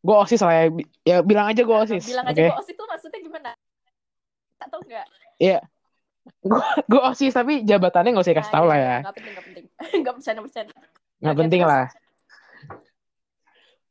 gue 0.06 0.16
osis 0.16 0.42
lah 0.46 0.54
ya. 0.54 0.64
Ya 1.02 1.18
bilang 1.26 1.50
aja 1.50 1.66
gue 1.66 1.78
osis, 1.90 2.06
Bilang 2.06 2.30
oke? 2.30 2.38
aja 2.38 2.42
gue 2.54 2.60
osis 2.62 2.76
tuh 2.78 2.86
maksudnya 2.86 3.20
gimana? 3.26 3.50
Tak 4.62 4.68
tahu 4.70 4.82
nggak? 4.86 5.06
Iya, 5.42 5.60
gue 6.46 6.62
gue 6.86 7.02
osis 7.02 7.34
tapi 7.34 7.66
jabatannya 7.66 8.14
nggak 8.14 8.26
usah 8.26 8.34
dikasih 8.38 8.54
Nah, 8.54 8.58
tahu 8.62 8.66
iya, 8.66 8.72
lah 8.72 8.78
ya. 8.78 8.98
Nggak 9.02 9.16
penting, 9.18 9.34
nggak 9.34 9.46
penting. 9.50 9.66
Nggak 10.02 10.14
bercanda, 10.14 10.40
bercanda. 10.46 10.74
Nggak 11.22 11.38
penting 11.42 11.62
terus? 11.62 11.72
lah. 11.74 11.86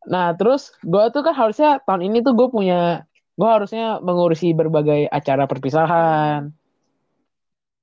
Nah 0.01 0.27
terus 0.33 0.63
gue 0.81 1.05
tuh 1.13 1.23
kan 1.27 1.35
harusnya 1.37 1.71
tahun 1.85 2.03
ini 2.07 2.19
tuh 2.25 2.33
gue 2.39 2.49
punya, 2.49 3.05
gue 3.37 3.49
harusnya 3.51 3.99
mengurusi 4.01 4.55
berbagai 4.55 5.11
acara 5.11 5.45
perpisahan, 5.51 6.55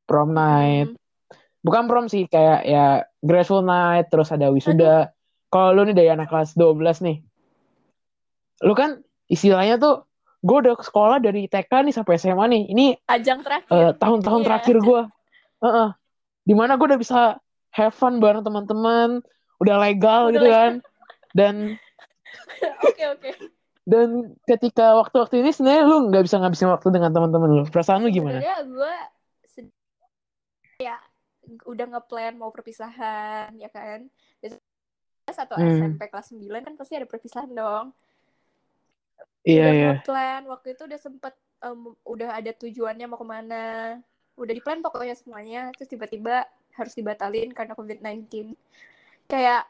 prom 0.07 0.31
night. 0.31 0.95
Hmm. 0.95 0.97
Bukan 1.61 1.83
prom 1.91 2.07
sih, 2.07 2.25
kayak 2.31 2.63
ya 2.63 3.03
graceful 3.19 3.59
night, 3.59 4.07
terus 4.07 4.31
ada 4.31 4.47
wisuda. 4.49 5.11
Kalau 5.57 5.73
lu 5.73 5.81
nih 5.83 5.95
dari 5.95 6.09
anak 6.11 6.29
kelas 6.29 6.53
12 6.53 6.77
nih, 7.01 7.17
lu 8.61 8.73
kan 8.73 9.01
istilahnya 9.27 9.75
tuh, 9.75 10.05
gue 10.39 10.57
udah 10.59 10.77
sekolah 10.77 11.17
dari 11.17 11.45
TK 11.45 11.71
nih 11.83 11.93
sampai 11.93 12.13
SMA 12.15 12.45
nih. 12.47 12.63
Ini 12.69 12.85
Ajang 13.07 13.41
terakhir. 13.41 13.67
eh, 13.67 13.91
tahun-tahun 13.95 14.41
Iya. 14.41 14.47
terakhir 14.47 14.75
gue. 14.79 15.01
Heeh. 15.59 15.89
Di 16.43 16.53
mana 16.53 16.77
gue 16.77 16.85
udah 16.85 17.01
bisa 17.01 17.19
have 17.71 17.91
fun 17.91 18.17
bareng 18.17 18.41
teman-teman, 18.41 19.25
udah 19.57 19.75
legal 19.79 20.29
Udah 20.29 20.31
gitu 20.31 20.45
legal. 20.45 20.61
kan. 20.61 20.73
Dan 21.33 21.55
Oke, 22.85 23.03
oke. 23.07 23.29
dan 23.83 24.07
ketika 24.43 24.93
waktu-waktu 24.93 25.39
ini 25.39 25.49
sebenarnya 25.49 25.83
lu 25.83 26.07
nggak 26.07 26.21
bisa 26.21 26.37
ngabisin 26.37 26.67
waktu 26.67 26.87
dengan 26.91 27.09
teman-teman 27.09 27.49
lu. 27.51 27.63
Perasaan 27.65 28.03
lu 28.03 28.09
gimana? 28.09 28.37
Sebenarnya 28.37 28.57
gue 28.63 28.93
sedih. 29.47 29.73
ya 30.77 30.97
udah 31.63 31.85
ngeplan 31.89 32.35
mau 32.35 32.51
perpisahan 32.51 33.55
ya 33.55 33.67
kan. 33.67 34.05
Atau 35.27 35.59
Hmm. 35.59 35.69
SMP 35.77 36.01
kelas 36.09 36.27
9 36.33 36.63
kan 36.63 36.73
pasti 36.79 36.93
ada 36.97 37.07
perpisahan 37.07 37.51
dong. 37.51 37.93
Iya 39.47 39.63
udah 39.63 39.73
iya. 39.73 39.91
ngeplan 40.01 40.41
waktu 40.51 40.67
itu 40.75 40.83
udah 40.91 40.99
sempet 40.99 41.33
em, 41.63 41.81
udah 42.03 42.29
ada 42.35 42.51
tujuannya 42.51 43.05
mau 43.07 43.15
ke 43.15 43.27
mana 43.27 43.63
udah 44.37 44.53
di 44.53 44.61
plan 44.61 44.83
pokoknya 44.83 45.15
semuanya 45.17 45.61
terus 45.73 45.89
tiba-tiba 45.89 46.45
harus 46.77 46.93
dibatalin 46.93 47.49
karena 47.55 47.73
covid-19 47.73 48.53
kayak 49.25 49.65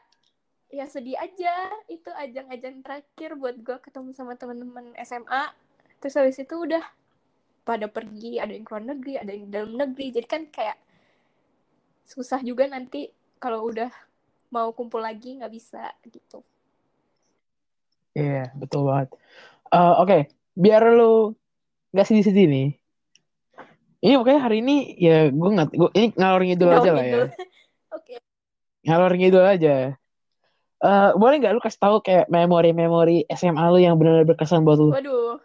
ya 0.68 0.84
sedih 0.84 1.16
aja 1.16 1.54
itu 1.88 2.10
ajang-ajang 2.12 2.84
terakhir 2.84 3.30
buat 3.40 3.56
gue 3.56 3.78
ketemu 3.80 4.12
sama 4.12 4.36
teman-teman 4.36 4.92
SMA 5.00 5.56
terus 6.02 6.20
habis 6.20 6.36
itu 6.36 6.52
udah 6.52 6.84
pada 7.64 7.88
pergi 7.88 8.36
ada 8.36 8.52
yang 8.52 8.68
keluar 8.68 8.84
negeri 8.84 9.16
ada 9.16 9.32
yang 9.32 9.48
dalam 9.48 9.72
negeri 9.72 10.12
jadi 10.12 10.28
kan 10.28 10.42
kayak 10.52 10.76
susah 12.04 12.44
juga 12.44 12.68
nanti 12.68 13.08
kalau 13.40 13.64
udah 13.64 13.88
mau 14.48 14.72
kumpul 14.72 15.00
lagi 15.00 15.36
nggak 15.36 15.52
bisa 15.52 15.92
gitu 16.08 16.40
Iya, 18.18 18.50
betul 18.58 18.82
banget. 18.88 19.14
Eh, 19.70 19.94
Oke, 20.02 20.18
biar 20.58 20.82
lu 20.90 21.38
nggak 21.94 22.06
sedih-sedih 22.08 22.46
nih. 22.50 22.68
Ini 24.02 24.14
pokoknya 24.18 24.40
hari 24.42 24.58
ini 24.58 24.94
ya 24.98 25.30
gue 25.30 25.50
nggak, 25.54 25.68
gue 25.70 25.90
ini 25.94 26.06
ngalor 26.18 26.42
ngidul 26.42 26.70
aja 26.70 26.90
lah 26.90 27.04
ya. 27.04 27.18
Oke 27.96 28.18
Ngalor 28.82 29.12
ngidul 29.14 29.44
aja. 29.46 29.76
Eh, 30.78 31.10
boleh 31.18 31.36
nggak 31.42 31.52
lu 31.54 31.60
kasih 31.62 31.80
tahu 31.82 31.96
kayak 32.02 32.30
memori-memori 32.30 33.26
SMA 33.34 33.64
lu 33.70 33.82
yang 33.82 33.98
benar-benar 33.98 34.26
berkesan 34.34 34.62
buat 34.62 34.78
lu? 34.78 34.94
waduh 34.94 35.42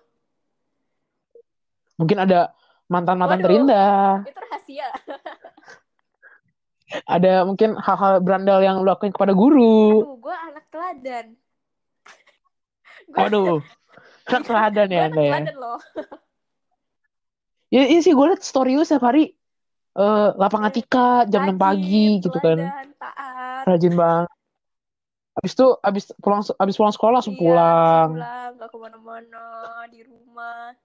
Mungkin 1.98 2.26
ada 2.26 2.54
mantan-mantan 2.90 3.42
terindah, 3.42 4.26
itu 4.26 4.34
rahasia 4.34 4.90
ada 7.08 7.48
mungkin 7.48 7.76
hal-hal 7.80 8.22
berandal 8.22 8.60
yang 8.62 8.82
lu 8.82 8.88
lakuin 8.88 9.14
kepada 9.16 9.34
guru. 9.34 10.04
Aduh, 10.04 10.18
gue 10.20 10.36
anak 10.36 10.66
teladan. 10.70 11.26
Waduh, 13.14 13.60
anak 14.30 14.44
teladan 14.48 14.88
ya 14.90 15.02
anda 15.10 15.22
ya. 15.22 15.34
teladan 15.38 15.58
loh. 15.58 15.80
Ya, 17.74 17.90
iya 17.90 18.00
sih 18.06 18.14
gue 18.14 18.26
liat 18.30 18.46
story 18.46 18.78
lu 18.78 18.86
setiap 18.86 19.10
hari 19.10 19.34
eh 19.94 20.30
lapangan 20.38 20.74
tika 20.74 21.26
jam 21.30 21.46
6 21.50 21.58
pagi 21.58 22.22
gitu 22.22 22.38
kan. 22.38 22.58
taat. 22.98 23.66
Rajin 23.66 23.94
banget. 23.98 24.30
Abis 25.34 25.52
itu 25.58 25.68
abis 25.82 26.04
pulang 26.22 26.46
abis 26.46 26.76
pulang 26.78 26.94
sekolah 26.94 27.14
langsung 27.18 27.34
Iya, 27.34 27.42
pulang. 27.42 28.10
pulang, 28.14 28.50
gak 28.62 28.70
ke 28.70 28.78
mana-mana, 28.78 29.46
di 29.90 30.06
rumah. 30.06 30.78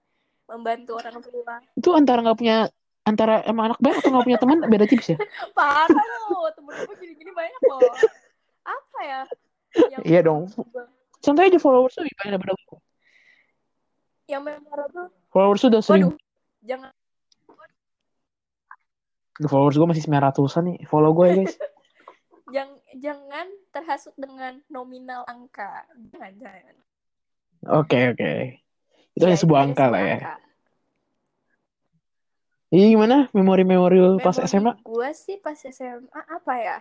Membantu 0.48 0.96
orang 0.96 1.20
tua. 1.20 1.54
Itu 1.76 1.92
antara 1.92 2.24
nggak 2.24 2.38
punya 2.40 2.72
antara 3.08 3.34
emang 3.48 3.72
anak 3.72 3.80
baik 3.80 4.04
atau 4.04 4.10
nggak 4.12 4.26
punya 4.28 4.38
teman 4.38 4.58
beda 4.68 4.84
tipis 4.84 5.08
ya? 5.14 5.18
Parah 5.58 5.88
loh, 6.28 6.48
temen 6.52 6.72
gue 6.84 6.96
gini-gini 7.00 7.32
banyak 7.32 7.60
loh. 7.64 7.80
Apa 8.62 8.98
ya? 9.00 9.20
Yang 9.96 10.02
Iya 10.04 10.20
dong. 10.24 10.42
Contohnya 11.18 11.48
aja 11.50 11.60
followers 11.60 11.96
tuh 11.96 12.04
banyak 12.04 12.32
daripada 12.36 12.52
gue. 12.54 12.80
Yang 14.28 14.42
memorable. 14.44 15.08
Followers 15.32 15.60
tuh 15.64 15.68
udah 15.72 15.82
seribu. 15.82 16.10
Waduh, 16.12 16.20
jangan. 16.62 16.92
Followers 19.38 19.76
gue 19.78 19.88
masih 19.88 20.04
900-an 20.04 20.64
nih. 20.66 20.78
Follow 20.84 21.10
gue 21.14 21.26
ya 21.26 21.34
guys. 21.42 21.54
Jangan, 22.48 22.80
jangan 22.96 23.46
terhasut 23.76 24.16
dengan 24.16 24.56
nominal 24.72 25.20
angka. 25.28 25.84
Jangan, 26.08 26.32
jangan. 26.40 26.74
Oke 27.76 28.16
oke. 28.16 28.32
Itu 29.12 29.20
Ya, 29.20 29.28
hanya 29.28 29.36
sebuah 29.36 29.58
hanya 29.60 29.68
angka 29.68 29.84
lah 29.84 30.00
sebuah 30.00 30.08
ya. 30.08 30.16
angka. 30.16 30.34
Iya 32.68 32.86
gimana 32.92 33.16
memori-memori 33.32 34.20
pas 34.20 34.36
SMA? 34.36 34.76
Gue 34.84 35.08
sih 35.16 35.40
pas 35.40 35.56
SMA 35.56 36.20
apa 36.28 36.54
ya? 36.60 36.78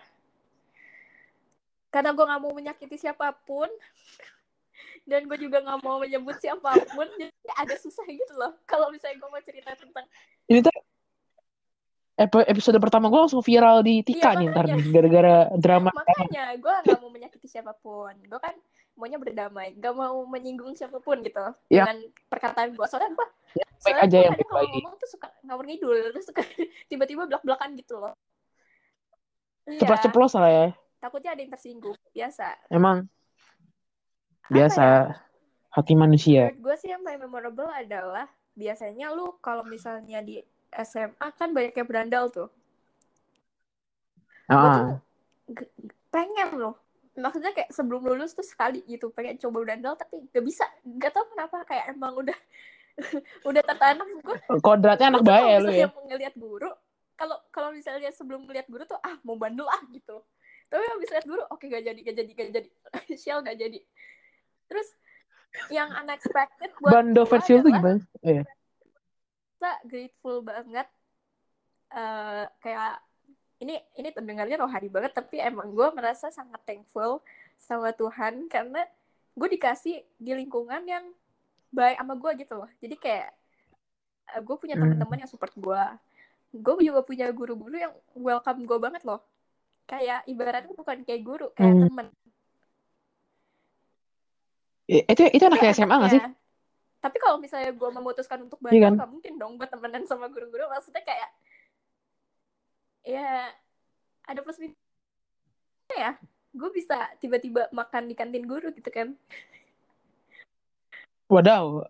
Karena 1.88 2.12
gue 2.12 2.25
nggak 2.27 2.41
mau 2.44 2.51
menyakiti 2.51 3.00
siapa 3.00 3.32
pun 3.32 3.72
dan 5.10 5.24
gue 5.24 5.38
juga 5.39 5.63
nggak 5.63 5.79
mau 5.79 6.03
menyebut 6.03 6.36
siapa 6.44 6.75
pun, 6.91 7.08
jadi 7.15 7.32
agak 7.56 7.79
susah 7.79 8.03
gitu 8.03 8.36
loh. 8.36 8.51
Kalau 8.67 8.91
misalnya 8.91 9.24
gue 9.24 9.29
mau 9.32 9.39
cerita 9.39 9.72
tentang 9.79 10.03
Ini 10.51 10.60
tuh 10.60 10.75
ep- 12.20 12.48
episode 12.51 12.75
pertama 12.84 13.08
gue 13.08 13.20
langsung 13.24 13.39
viral 13.39 13.79
di 13.79 14.03
Tika 14.03 14.36
Iya, 14.36 14.39
nih 14.44 14.48
ntar 14.51 14.65
makanya. 14.67 14.91
gara-gara 14.91 15.36
drama. 15.56 15.89
makanya 15.96 16.44
gue 16.60 16.74
nggak 16.84 17.00
mau 17.00 17.12
menyakiti 17.15 17.48
siapa 17.48 17.72
pun. 17.79 18.12
Gue 18.27 18.39
kan 18.44 18.60
maunya 18.98 19.16
berdamai, 19.16 19.72
gak 19.74 19.94
mau 19.94 20.25
menyinggung 20.25 20.74
siapa 20.74 20.98
pun 20.98 21.22
gitu 21.22 21.39
Ya. 21.70 21.86
dengan 21.86 21.98
perkataan 22.27 22.74
gue. 22.74 22.86
Soalnya 22.86 23.13
gue 23.13 23.27
Baik 23.77 23.94
soalnya 23.94 24.04
aja 24.04 24.18
yang 24.20 24.34
kalau 24.36 24.58
baik. 24.58 24.72
ngomong 24.75 24.96
tuh 24.98 25.08
suka 25.08 25.27
ngawur 25.42 25.66
ngidul, 25.66 25.98
terus 26.12 26.25
suka 26.25 26.42
tiba-tiba 26.89 27.24
belak-belakan 27.24 27.77
gitu 27.77 27.96
loh. 27.96 28.13
Iya, 29.63 29.80
Ceplos-ceplos 29.80 30.34
lah 30.34 30.50
ya. 30.50 30.68
takutnya 30.98 31.32
ada 31.32 31.39
yang 31.39 31.51
tersinggung, 31.51 31.94
biasa. 32.10 32.58
Emang 32.68 33.06
biasa 34.50 34.82
ya? 34.82 35.01
hati 35.70 35.94
manusia. 35.94 36.50
Menurut 36.50 36.62
gue 36.63 36.75
sih 36.77 36.89
yang 36.89 37.06
paling 37.06 37.22
memorable 37.22 37.70
adalah 37.70 38.25
biasanya 38.54 39.13
lu 39.13 39.38
kalau 39.38 39.62
misalnya 39.62 40.20
di 40.20 40.42
SMA 40.74 41.27
kan 41.32 41.54
banyak 41.54 41.72
yang 41.72 41.86
berandal 41.86 42.27
tuh. 42.27 42.50
Gue 44.44 44.58
tuh 44.58 44.74
Ah, 44.74 44.98
pengen 46.10 46.50
loh. 46.56 46.75
Maksudnya 47.17 47.50
kayak 47.50 47.74
sebelum 47.74 48.05
lulus 48.05 48.38
tuh 48.38 48.45
sekali 48.45 48.86
gitu 48.86 49.09
pengen 49.09 49.41
coba 49.41 49.65
berandal 49.65 49.97
tapi 49.97 50.21
gak 50.29 50.45
bisa. 50.45 50.69
Gak 51.01 51.17
tau 51.17 51.25
kenapa 51.33 51.65
kayak 51.65 51.97
emang 51.97 52.13
udah 52.13 52.38
udah 53.50 53.62
tertanam 53.65 54.05
gue. 54.21 54.38
kodratnya 54.62 55.09
anak 55.13 55.25
baik 55.25 55.45
ya 55.50 55.57
lu 55.62 55.69
ya. 55.69 55.88
ngeliat 55.89 56.33
guru, 56.38 56.69
kalau 57.17 57.38
kalau 57.50 57.69
misalnya 57.74 58.09
sebelum 58.13 58.45
ngeliat 58.45 58.69
guru 58.69 58.86
tuh 58.86 58.97
ah 59.01 59.17
mau 59.25 59.33
bandel 59.33 59.65
ah 59.65 59.81
gitu. 59.89 60.21
Tapi 60.69 60.83
habis 60.83 61.09
lihat 61.09 61.25
guru 61.25 61.41
oke 61.50 61.65
gak 61.65 61.81
jadi 61.81 62.00
gak 62.05 62.15
jadi 62.15 62.31
gak 62.38 62.50
jadi. 62.53 62.69
Shell 63.21 63.41
gak 63.41 63.57
jadi. 63.57 63.79
Terus 64.69 64.88
yang 65.74 65.89
unexpected 65.89 66.69
buat 66.77 66.91
Bando 66.93 67.25
gue 67.25 67.31
versi 67.33 67.51
adalah- 67.57 67.74
gimana? 67.81 68.00
Iya. 68.21 68.43
kita 69.57 69.74
grateful 69.89 70.45
banget 70.45 70.86
eh 71.89 72.45
kayak 72.62 73.01
ini 73.58 73.76
ini 73.94 74.10
terdengarnya 74.10 74.58
rohani 74.60 74.86
banget 74.88 75.12
tapi 75.12 75.40
emang 75.40 75.70
gue 75.70 75.88
merasa 75.92 76.30
sangat 76.30 76.62
thankful 76.64 77.20
sama 77.56 77.90
Tuhan 77.92 78.46
karena 78.48 78.86
gue 79.34 79.48
dikasih 79.52 80.02
di 80.16 80.32
lingkungan 80.32 80.82
yang 80.84 81.06
baik 81.70 81.98
sama 81.98 82.14
gue 82.14 82.32
gitu 82.38 82.54
loh 82.56 82.70
jadi 82.78 82.96
kayak 82.96 83.30
uh, 84.32 84.42
gue 84.42 84.56
punya 84.56 84.74
Hmm. 84.74 84.86
teman-teman 84.88 85.18
yang 85.20 85.30
support 85.30 85.54
gue 85.54 85.82
gue 86.54 86.74
juga 86.84 87.02
punya 87.02 87.28
guru-guru 87.30 87.76
yang 87.76 87.94
welcome 88.14 88.62
gue 88.62 88.78
banget 88.78 89.02
loh 89.04 89.20
kayak 89.84 90.22
ibaratnya 90.26 90.74
bukan 90.74 91.02
kayak 91.02 91.22
guru 91.22 91.50
kayak 91.52 91.74
Hmm. 91.74 91.86
temen 91.88 92.08
Eh, 94.88 95.04
Itu 95.04 95.28
itu 95.28 95.44
anak 95.44 95.60
SMA 95.68 95.84
nggak 95.92 96.10
sih? 96.10 96.22
anaknya- 96.22 96.40
tapi 96.98 97.18
kalau 97.20 97.38
misalnya 97.38 97.72
gue 97.72 97.90
memutuskan 97.92 98.40
untuk 98.42 98.56
Iya 98.64 98.88
bandel 98.88 98.96
kan? 98.98 99.10
mungkin 99.10 99.34
dong 99.36 99.54
gue 99.56 99.68
temenan 99.68 100.04
sama 100.04 100.28
guru-guru 100.28 100.64
maksudnya 100.68 101.04
kayak 101.04 101.28
ya 103.08 103.48
ada 104.28 104.40
plus 104.44 104.60
minus. 104.60 104.76
Ya 105.96 106.20
gue 106.52 106.70
bisa 106.74 106.98
tiba-tiba 107.22 107.70
makan 107.72 108.10
di 108.10 108.16
kantin 108.18 108.44
guru 108.44 108.74
gitu 108.76 108.92
kan. 108.92 109.16
Wadaw. 111.28 111.84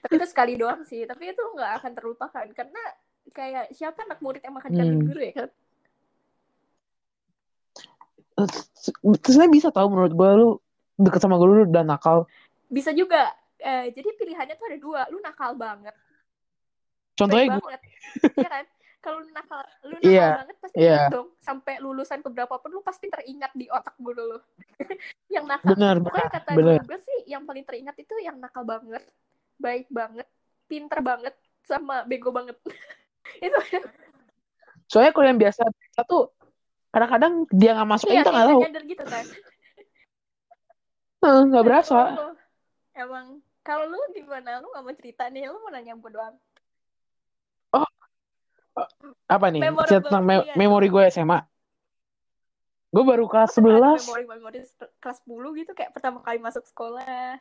tapi 0.00 0.22
itu 0.22 0.26
sekali 0.30 0.54
doang 0.54 0.86
sih 0.86 1.02
tapi 1.02 1.30
itu 1.30 1.42
nggak 1.54 1.72
akan 1.82 1.92
terlupakan. 1.94 2.46
Karena 2.50 2.82
kayak 3.30 3.70
siapa 3.70 4.02
anak 4.02 4.18
murid 4.18 4.42
yang 4.42 4.54
makan 4.58 4.70
di 4.70 4.78
kantin 4.78 4.98
Hmm. 4.98 5.08
guru 5.08 5.20
ya 5.22 5.34
kan? 5.38 5.50
Terus 8.40 8.54
sebenarnya 9.20 9.52
bisa 9.52 9.68
tahu 9.70 9.86
menurut 9.92 10.12
gue 10.14 10.30
lu 10.34 10.48
deket 10.96 11.20
sama 11.20 11.36
guru 11.36 11.62
lu 11.62 11.66
dan 11.68 11.86
nakal. 11.86 12.26
bisa 12.66 12.94
juga. 12.94 13.30
Eh, 13.60 13.92
jadi 13.92 14.08
pilihannya 14.16 14.54
tuh 14.56 14.66
ada 14.72 14.78
dua. 14.80 15.00
Lu 15.12 15.20
nakal 15.20 15.52
banget. 15.52 15.92
Contohnya 17.12 17.58
gue. 17.58 17.60
banget. 17.60 17.82
Iya 18.38 18.48
kan 18.48 18.64
kalau 19.00 19.24
lu 19.24 19.32
nakal 19.32 19.64
lu 19.88 19.96
nakal 19.96 20.12
Iya, 20.12 20.28
banget 20.44 20.56
pasti 20.60 20.76
ingat 20.76 21.08
dong 21.08 21.28
sampai 21.40 21.74
lulusan 21.80 22.20
keberapa 22.20 22.54
pun 22.60 22.70
lu 22.70 22.84
pasti 22.84 23.08
teringat 23.08 23.52
di 23.56 23.66
otak 23.72 23.96
guru 23.96 24.36
lu 24.36 24.38
yang 25.34 25.48
nakal. 25.48 25.72
Benar, 25.72 26.04
pokoknya 26.04 26.28
benar, 26.28 26.36
kata 26.36 26.50
guru 26.52 26.70
gue 26.84 26.98
sih 27.00 27.18
yang 27.32 27.42
paling 27.48 27.64
teringat 27.64 27.96
itu 27.96 28.14
yang 28.20 28.36
nakal 28.36 28.62
banget 28.62 29.02
baik 29.60 29.88
banget 29.88 30.28
pinter 30.68 31.00
banget 31.00 31.34
sama 31.64 32.04
bego 32.04 32.30
banget. 32.30 32.56
Itu. 33.44 33.58
Soalnya 34.88 35.12
kalau 35.16 35.26
yang 35.28 35.40
biasa 35.40 35.62
tuh 36.08 36.32
kadang-kadang 36.90 37.46
dia 37.52 37.76
nggak 37.76 37.90
masuk 37.90 38.08
iya 38.10 38.24
kita 38.24 38.30
nggak 38.32 38.48
tahu. 38.48 38.60
gitu 38.88 39.04
kan. 39.04 39.24
Eh, 41.20 41.40
Nggak 41.50 41.64
berasa. 41.64 41.98
Emang. 42.96 43.40
Kalau 43.60 43.84
lu 43.92 44.00
gimana? 44.16 44.56
Lu 44.64 44.72
gak 44.72 44.82
mau 44.82 44.94
cerita 44.96 45.28
nih? 45.28 45.46
Lu 45.52 45.60
mau 45.60 45.68
nanya 45.68 45.92
gue 45.92 46.10
doang 46.10 46.32
Apa 49.30 49.46
nih? 49.50 49.62
Cerita 49.86 50.10
tentang 50.10 50.24
me- 50.26 50.46
memori 50.54 50.88
gue 50.88 51.02
SMA. 51.08 51.38
Gue 52.90 53.04
baru 53.06 53.30
kelas 53.30 53.54
Masa 53.54 53.60
nggak 53.62 53.70
ada 53.70 53.78
11. 53.78 54.02
memori-memori 54.02 54.58
kelas 54.98 55.18
10 55.22 55.50
gitu 55.54 55.72
kayak 55.78 55.94
pertama 55.94 56.18
kali 56.26 56.42
masuk 56.42 56.66
sekolah 56.66 57.38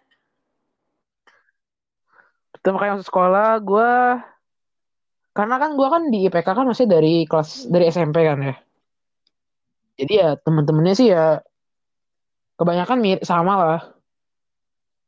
Pertama 2.50 2.76
kali 2.82 2.90
masuk 2.98 3.08
sekolah, 3.08 3.50
gue 3.62 3.92
karena 5.34 5.56
kan 5.62 5.72
gue 5.78 5.88
kan 5.88 6.04
di 6.12 6.28
IPK 6.28 6.48
kan 6.52 6.68
masih 6.68 6.86
dari 6.90 7.24
kelas 7.24 7.70
dari 7.70 7.88
SMP 7.88 8.26
kan 8.26 8.40
ya. 8.42 8.56
Jadi 10.00 10.14
ya 10.16 10.30
temen-temennya 10.36 10.96
sih 10.98 11.08
ya 11.14 11.40
kebanyakan 12.60 13.00
mirip 13.00 13.24
sama 13.24 13.54
lah. 13.56 13.82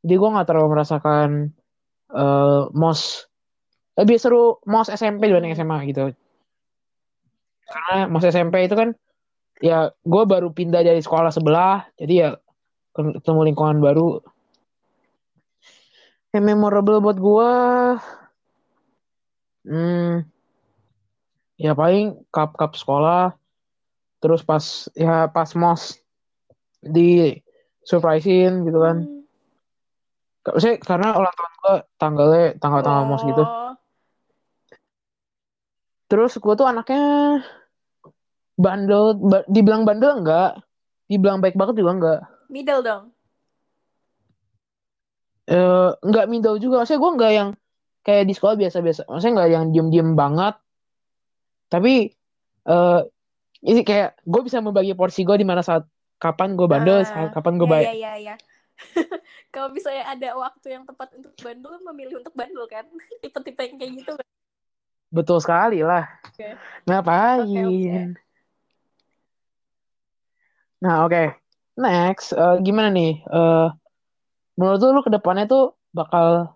Jadi 0.02 0.14
gue 0.16 0.28
nggak 0.32 0.48
terlalu 0.48 0.68
merasakan 0.72 1.28
eh 2.12 2.62
mos 2.72 3.28
lebih 3.94 4.16
seru 4.16 4.56
mos 4.64 4.88
SMP 4.88 5.28
dibanding 5.28 5.52
Hmm. 5.52 5.60
SMA 5.62 5.78
gitu. 5.92 6.16
Karena 7.72 8.04
mos 8.12 8.24
SMP 8.28 8.68
itu 8.68 8.76
kan 8.76 8.92
ya 9.64 9.88
gue 10.04 10.22
baru 10.28 10.52
pindah 10.52 10.84
dari 10.84 11.00
sekolah 11.00 11.32
sebelah, 11.32 11.88
jadi 11.96 12.14
ya 12.14 12.28
ketemu 12.92 13.40
lingkungan 13.48 13.80
baru. 13.80 14.20
Yang 16.36 16.44
memorable 16.52 17.00
buat 17.00 17.18
gue, 17.20 17.52
hmm, 19.68 20.12
ya 21.60 21.72
paling 21.72 22.24
cup-cup 22.28 22.76
sekolah, 22.76 23.36
terus 24.20 24.44
pas 24.44 24.88
ya 24.92 25.28
pas 25.28 25.48
mos 25.56 25.96
di 26.80 27.40
surprisein 27.84 28.68
gitu 28.68 28.80
kan. 28.80 28.96
Hmm. 29.08 29.20
Maksudnya 30.42 30.76
karena 30.82 31.08
ulang 31.14 31.34
tahun 31.38 31.52
gue 31.54 31.74
tanggalnya 31.96 32.46
tanggal-tanggal 32.58 33.04
mos 33.06 33.22
gitu. 33.22 33.44
Oh, 33.46 33.72
Terus 36.12 36.36
gue 36.36 36.54
tuh 36.60 36.68
anaknya 36.68 37.40
bandel, 38.62 39.04
ba- 39.18 39.46
dibilang 39.50 39.82
bandel 39.82 40.22
enggak, 40.22 40.62
dibilang 41.10 41.42
baik 41.42 41.58
banget 41.58 41.74
juga 41.76 41.92
enggak. 41.92 42.20
middle 42.46 42.80
dong 42.80 43.04
Eh 45.42 45.90
enggak 46.06 46.30
middle 46.30 46.56
juga, 46.56 46.80
maksudnya 46.80 47.02
gue 47.02 47.12
enggak 47.18 47.32
yang 47.34 47.48
kayak 48.02 48.24
di 48.24 48.34
sekolah 48.34 48.54
biasa-biasa, 48.54 49.00
maksudnya 49.10 49.32
enggak 49.34 49.50
yang 49.50 49.64
diem-diem 49.74 50.10
banget. 50.14 50.54
Tapi 51.66 52.14
eh 52.62 53.00
ini 53.62 53.80
kayak 53.82 54.22
gue 54.22 54.42
bisa 54.42 54.62
membagi 54.62 54.94
porsi 54.94 55.26
gue 55.26 55.34
di 55.34 55.46
mana 55.46 55.62
saat 55.62 55.82
kapan 56.22 56.54
gue 56.54 56.66
bandel, 56.70 57.02
Ah, 57.02 57.06
saat 57.06 57.30
kapan 57.34 57.58
gue 57.58 57.66
ya 57.66 57.72
baik. 57.74 57.86
ya 57.90 57.94
ya 57.94 58.12
ya 58.22 58.34
kalau 59.54 59.70
misalnya 59.70 60.06
ada 60.06 60.28
waktu 60.34 60.74
yang 60.74 60.84
tepat 60.86 61.14
untuk 61.18 61.34
bandel 61.38 61.74
memilih 61.90 62.22
untuk 62.22 62.34
bandel 62.34 62.66
kan 62.66 62.86
tipe-tipe 63.22 63.62
yang 63.62 63.76
kayak 63.78 63.92
gitu 63.98 64.12
kan 64.14 64.26
Betul 65.12 65.44
sekali 65.44 65.84
lah. 65.84 66.08
Oke. 66.24 66.56
Ngapain? 66.88 67.44
Oke, 67.44 67.60
oke. 67.60 68.31
Nah, 70.82 71.06
oke. 71.06 71.22
Next, 71.78 72.34
eh, 72.34 72.56
gimana 72.66 72.90
nih? 72.90 73.22
Eh, 73.22 73.68
menurut 74.58 74.78
lu, 74.82 74.88
lu 74.98 75.00
ke 75.06 75.12
depannya 75.14 75.46
tuh 75.46 75.78
bakal 75.94 76.52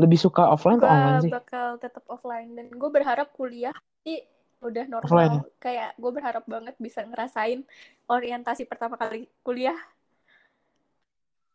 lebih 0.00 0.16
suka 0.16 0.48
offline 0.48 0.80
atau 0.80 0.88
online 0.88 1.20
sih? 1.20 1.32
bakal 1.32 1.76
tetap 1.76 2.04
offline 2.08 2.56
dan 2.56 2.72
gue 2.72 2.90
berharap 2.90 3.28
kuliah 3.36 3.76
sih 4.06 4.24
udah 4.64 4.88
normal 4.88 5.04
Offline 5.04 5.34
ya? 5.36 5.42
kayak 5.60 5.90
gue 6.00 6.10
berharap 6.14 6.44
banget 6.48 6.74
bisa 6.80 7.02
ngerasain 7.04 7.60
orientasi 8.08 8.64
pertama 8.64 8.96
kali 8.96 9.28
kuliah 9.44 9.76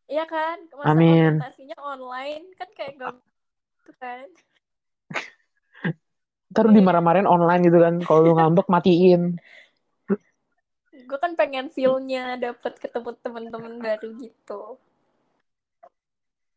Iya 0.08 0.24
kan 0.24 0.56
masa 0.72 0.96
Amin. 0.96 1.42
orientasinya 1.42 1.78
online 1.84 2.46
kan 2.56 2.70
kayak 2.78 2.94
gak 2.96 3.16
gitu 3.84 3.92
kan 4.00 4.28
lu 6.58 6.74
Iya. 6.74 6.78
dimarah-marahin 6.82 7.30
online 7.30 7.62
gitu 7.70 7.78
kan. 7.78 7.94
Kalau 8.02 8.20
lu 8.26 8.34
ngambek, 8.34 8.66
matiin. 8.72 9.38
Gue 11.08 11.18
kan 11.18 11.32
pengen 11.40 11.72
feel-nya 11.72 12.36
dapet 12.36 12.76
ketemu 12.84 13.16
temen-temen 13.24 13.74
baru 13.80 14.10
gitu 14.20 14.76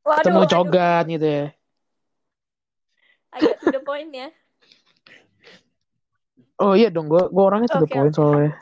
waduh 0.02 0.20
Ketemu 0.26 0.42
cogat 0.50 1.04
gitu 1.06 1.26
ya. 1.26 1.46
agak 3.30 3.54
to 3.62 3.70
the 3.70 3.78
point 3.80 4.10
ya 4.10 4.28
Oh 6.60 6.76
iya 6.76 6.92
dong, 6.92 7.08
gue 7.08 7.32
gue 7.32 7.40
orangnya 7.40 7.72
to 7.72 7.80
the 7.80 7.88
Oke, 7.88 7.96
point 7.96 8.12
soalnya. 8.12 8.52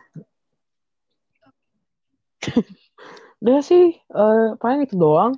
Udah 3.43 3.59
sih, 3.59 3.91
eh 3.99 4.47
paling 4.63 4.87
itu 4.87 4.95
doang. 4.95 5.35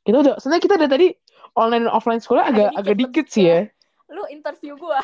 Kita 0.00 0.24
udah, 0.24 0.34
sebenarnya 0.40 0.64
kita 0.64 0.76
dari 0.80 0.88
tadi 0.88 1.08
online 1.52 1.84
dan 1.84 1.92
offline 1.92 2.22
sekolah 2.24 2.48
agak 2.48 2.72
Agak 2.72 2.80
agak 2.80 2.94
dikit, 2.96 2.96
dikit 2.96 3.26
lebih 3.28 3.34
sih 3.36 3.44
ya. 3.44 3.60
lu 4.08 4.22
interview 4.32 4.72
gue 4.80 4.98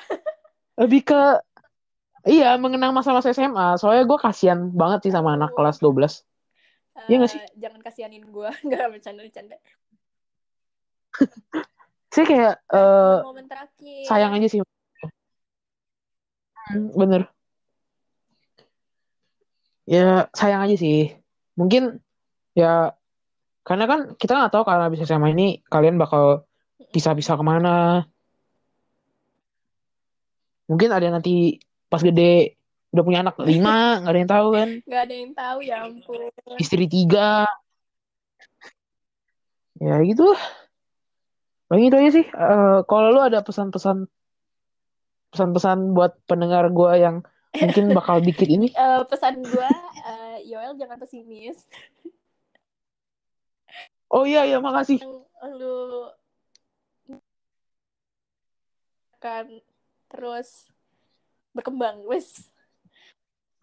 Lebih 0.80 1.00
ke 1.04 1.20
iya 2.26 2.54
mengenang 2.58 2.94
masa-masa 2.94 3.34
SMA. 3.34 3.78
Soalnya 3.78 4.04
gue 4.06 4.18
kasihan 4.18 4.70
banget 4.70 5.08
sih 5.08 5.12
sama 5.12 5.34
anak 5.34 5.54
kelas 5.56 5.82
12. 5.82 6.22
Iya 7.08 7.16
nggak 7.18 7.32
sih? 7.32 7.40
Eh, 7.40 7.50
jangan 7.58 7.80
kasihanin 7.80 8.24
gue 8.28 8.48
nggak 8.68 8.86
bercanda-bercanda 8.92 9.56
Sih 12.12 12.24
kayak 12.28 12.60
eh 12.68 13.18
momen 13.24 13.48
terakhir 13.48 14.04
sayang 14.04 14.32
aja 14.36 14.48
sih. 14.48 14.60
Hmm, 16.68 16.92
bener. 16.92 17.22
Ya 19.88 20.28
sayang 20.36 20.68
aja 20.68 20.76
sih. 20.76 21.16
Mungkin 21.56 22.00
ya 22.52 22.92
karena 23.64 23.84
kan 23.88 24.00
kita 24.20 24.36
nggak 24.36 24.52
tahu 24.52 24.64
karena 24.68 24.92
habis 24.92 25.00
SMA 25.08 25.32
ini 25.32 25.64
kalian 25.72 25.96
bakal 25.96 26.44
pisah-pisah 26.92 27.40
ke 27.40 27.44
mana. 27.44 28.04
Mungkin 30.68 30.92
ada 30.92 31.08
nanti 31.08 31.56
pas 31.92 32.00
gede 32.00 32.56
udah 32.96 33.04
punya 33.04 33.20
anak 33.20 33.36
lima, 33.44 33.76
nggak 34.00 34.12
ada 34.12 34.20
yang 34.24 34.32
tahu 34.32 34.48
kan. 34.56 34.68
nggak 34.88 35.02
ada 35.04 35.14
yang 35.14 35.32
tahu 35.36 35.58
ya 35.60 35.76
ampun 35.84 36.20
Istri 36.56 36.84
tiga. 36.88 37.44
Ya 39.76 40.00
gitu. 40.00 40.24
Paling 41.68 41.88
itu 41.88 41.96
aja 42.00 42.10
sih. 42.12 42.24
Eh, 42.24 42.78
kalau 42.88 43.08
lu 43.12 43.20
ada 43.20 43.44
pesan-pesan 43.44 44.08
pesan-pesan 45.32 45.96
buat 45.96 46.16
pendengar 46.28 46.68
gua 46.72 46.96
yang 46.96 47.24
mungkin 47.60 47.92
bakal 47.98 48.20
dikit 48.24 48.48
ini. 48.48 48.72
Eh, 48.72 49.02
pesan 49.08 49.44
gue 49.44 49.70
eh, 50.08 50.36
Yoel 50.48 50.76
jangan 50.80 50.96
pesimis 51.00 51.68
Oh 54.12 54.28
iya 54.28 54.44
iya 54.44 54.60
makasih. 54.60 55.00
yang 55.00 55.24
lu 55.56 56.04
akan 59.16 59.64
terus 60.12 60.68
berkembang 61.52 62.04
wes 62.08 62.48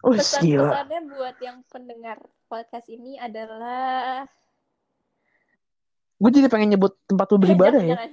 pesan-pesannya 0.00 1.00
buat 1.12 1.36
yang 1.44 1.60
pendengar 1.68 2.18
podcast 2.48 2.88
ini 2.88 3.20
adalah 3.20 4.24
Gue 6.20 6.28
jadi 6.28 6.52
pengen 6.52 6.76
nyebut 6.76 6.92
tempat 7.08 7.32
lu 7.32 7.40
beribadah 7.40 7.80
jangan, 7.80 7.88
ya. 7.88 7.96
jangan. 7.96 8.10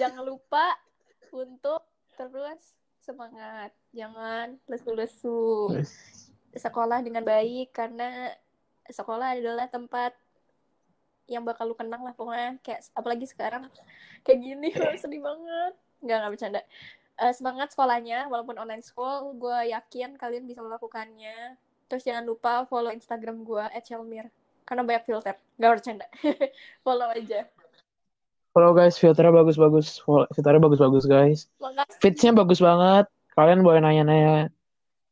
Jangan 0.00 0.22
lupa 0.24 0.66
untuk 1.36 1.84
terus 2.16 2.60
semangat. 3.04 3.70
Jangan 3.92 4.56
lesu-lesu. 4.64 5.68
Sekolah 6.56 7.04
dengan 7.04 7.28
baik 7.28 7.76
karena 7.76 8.32
sekolah 8.88 9.36
adalah 9.36 9.68
tempat 9.68 10.16
yang 11.30 11.44
bakal 11.44 11.70
lu 11.70 11.76
kenang 11.78 12.02
lah 12.02 12.12
pokoknya 12.12 12.58
kayak 12.60 12.82
apalagi 12.98 13.24
sekarang 13.30 13.70
kayak 14.26 14.42
gini 14.42 14.68
sedih 15.00 15.22
banget 15.22 15.72
nggak 16.02 16.16
nggak 16.18 16.32
bercanda 16.34 16.60
uh, 17.20 17.32
semangat 17.34 17.74
sekolahnya 17.74 18.30
walaupun 18.30 18.56
online 18.56 18.84
school 18.84 19.36
gue 19.36 19.74
yakin 19.74 20.16
kalian 20.16 20.48
bisa 20.48 20.64
melakukannya. 20.64 21.58
Terus 21.90 22.08
jangan 22.08 22.24
lupa 22.24 22.64
follow 22.64 22.92
instagram 22.94 23.44
gue 23.44 23.64
@chelmir 23.84 24.32
karena 24.64 24.82
banyak 24.86 25.04
filter. 25.04 25.34
Nggak 25.58 25.70
bercanda. 25.76 26.06
Follow 26.86 27.08
aja. 27.12 27.40
Follow 28.56 28.72
guys. 28.72 28.96
Filternya 28.96 29.34
bagus-bagus. 29.34 30.00
Filternya 30.32 30.62
bagus-bagus 30.62 31.04
guys. 31.04 31.40
Fitsnya 32.00 32.32
bagus 32.32 32.62
banget. 32.62 33.10
Kalian 33.36 33.60
boleh 33.64 33.80
nanya-nanya. 33.84 34.48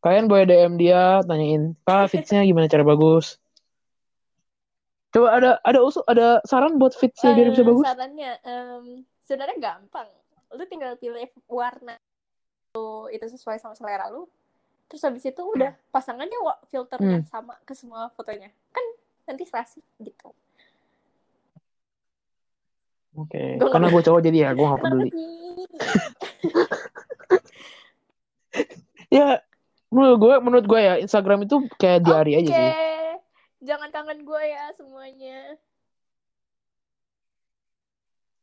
Kalian 0.01 0.33
boleh 0.33 0.49
DM 0.49 0.81
dia 0.81 1.21
tanyain 1.29 1.77
kak 1.85 2.09
fitsnya 2.09 2.41
gimana? 2.49 2.73
Cara 2.73 2.85
bagus? 2.89 3.37
Coba 5.13 5.37
ada 5.37 5.51
ada 5.61 5.79
usul 5.85 6.07
ada 6.09 6.41
saran 6.49 6.81
buat 6.81 6.97
fitnya 6.97 7.35
uh, 7.35 7.37
biar 7.37 7.49
bisa 7.53 7.65
bagus? 7.67 7.85
Sarannya 7.85 8.33
um, 8.47 8.85
sebenarnya 9.27 9.57
gampang. 9.61 10.09
Lu 10.55 10.63
tinggal 10.67 10.97
pilih 10.99 11.29
warna 11.47 11.97
lu 12.75 13.11
itu 13.11 13.27
sesuai 13.27 13.59
sama 13.59 13.75
selera 13.75 14.07
lu. 14.11 14.27
Terus 14.91 15.03
habis 15.07 15.23
itu 15.23 15.43
udah 15.43 15.75
pasangannya 15.95 16.35
filternya 16.71 17.23
hmm. 17.23 17.31
sama 17.31 17.55
ke 17.63 17.75
semua 17.75 18.11
fotonya. 18.15 18.51
Kan 18.75 18.85
nanti 19.27 19.47
serasi 19.47 19.83
gitu. 20.03 20.35
Oke, 23.19 23.59
okay. 23.59 23.71
karena 23.75 23.91
gue 23.91 24.03
cowok 24.07 24.23
jadi 24.23 24.39
ya 24.39 24.55
gue 24.55 24.67
gak 24.71 24.83
peduli. 24.87 25.11
ya 29.19 29.43
menurut 29.91 30.19
gue 30.23 30.35
menurut 30.39 30.67
gue 30.71 30.79
ya 30.79 30.95
Instagram 31.03 31.43
itu 31.51 31.67
kayak 31.75 32.07
diary 32.07 32.39
okay. 32.39 32.43
aja 32.47 32.55
sih 32.55 32.71
jangan 33.61 33.89
kangen 33.93 34.25
gue 34.25 34.43
ya 34.49 34.65
semuanya. 34.75 35.41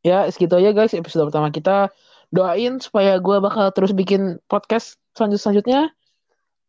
Ya, 0.06 0.28
segitu 0.30 0.58
aja 0.58 0.74
guys 0.74 0.94
episode 0.94 1.30
pertama 1.30 1.50
kita. 1.50 1.94
Doain 2.30 2.78
supaya 2.84 3.18
gue 3.18 3.38
bakal 3.40 3.72
terus 3.72 3.96
bikin 3.96 4.42
podcast 4.52 5.00
selanjut 5.16 5.40
selanjutnya. 5.40 5.94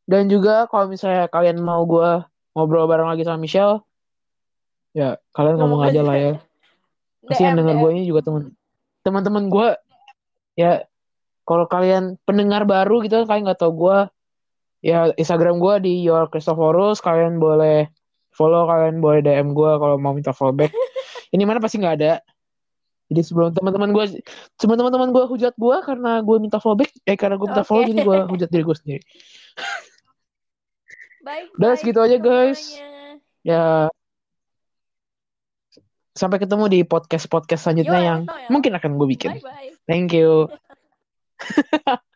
Dan 0.09 0.33
juga 0.33 0.65
kalau 0.73 0.89
misalnya 0.89 1.29
kalian 1.29 1.61
mau 1.61 1.85
gue 1.85 2.25
ngobrol 2.57 2.89
bareng 2.89 3.13
lagi 3.13 3.29
sama 3.29 3.37
Michelle, 3.37 3.85
ya 4.97 5.21
kalian 5.37 5.61
ngomong, 5.61 5.85
ngomong 5.85 5.91
aja 5.93 6.01
lah 6.01 6.17
ya. 6.17 6.33
Kasihan 7.29 7.61
denger 7.61 7.77
gue 7.77 7.91
ini 7.93 8.03
juga 8.09 8.25
temen 8.25 8.57
teman-teman 9.05 9.49
gue 9.49 9.69
ya 10.59 10.85
kalau 11.49 11.65
kalian 11.65 12.21
pendengar 12.29 12.69
baru 12.69 13.01
gitu 13.01 13.25
kalian 13.25 13.49
nggak 13.49 13.61
tau 13.63 13.73
gue 13.73 13.99
ya 14.85 15.11
Instagram 15.17 15.63
gue 15.63 15.75
di 15.89 15.93
Your 16.05 16.29
Christophorus 16.29 17.01
kalian 17.01 17.41
boleh 17.41 17.89
follow 18.35 18.69
kalian 18.69 19.01
boleh 19.01 19.25
DM 19.25 19.57
gue 19.57 19.73
kalau 19.81 19.97
mau 19.97 20.13
minta 20.13 20.37
fallback 20.37 20.75
ini 21.35 21.43
mana 21.49 21.63
pasti 21.63 21.81
nggak 21.81 21.97
ada 21.99 22.21
jadi 23.09 23.21
sebelum 23.25 23.51
teman-teman 23.57 23.91
gue 23.97 24.05
sebelum 24.61 24.79
teman-teman 24.79 25.11
gue 25.11 25.25
hujat 25.27 25.55
gue 25.57 25.77
karena 25.85 26.21
gue 26.21 26.37
minta 26.39 26.61
fallback 26.61 26.93
eh 27.09 27.17
karena 27.17 27.41
gue 27.41 27.49
minta 27.49 27.65
okay. 27.65 27.69
follow 27.69 27.85
jadi 27.89 28.01
gue 28.05 28.19
hujat 28.29 28.49
diri 28.53 28.65
gue 28.65 28.77
sendiri 28.77 29.03
baik 31.25 31.49
udah 31.57 31.73
segitu 31.77 31.99
aja 32.01 32.17
guys 32.21 32.61
semuanya. 32.77 33.13
ya 33.45 33.65
sampai 36.19 36.39
ketemu 36.43 36.65
di 36.67 36.81
podcast 36.83 37.31
podcast 37.31 37.65
selanjutnya 37.65 38.01
yang 38.03 38.21
ya. 38.27 38.51
mungkin 38.51 38.75
akan 38.75 38.99
gue 38.99 39.09
bikin 39.15 39.39
bye 39.39 39.45
bye. 39.45 39.71
thank 39.89 40.13
you 40.13 40.51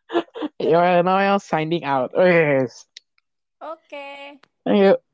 You're 0.58 1.02
now 1.02 1.38
signing 1.38 1.84
out. 1.84 2.12
Yes. 2.16 2.86
Oke. 3.62 3.78
Okay. 3.88 4.38
Thank 4.64 4.78
you. 4.78 5.11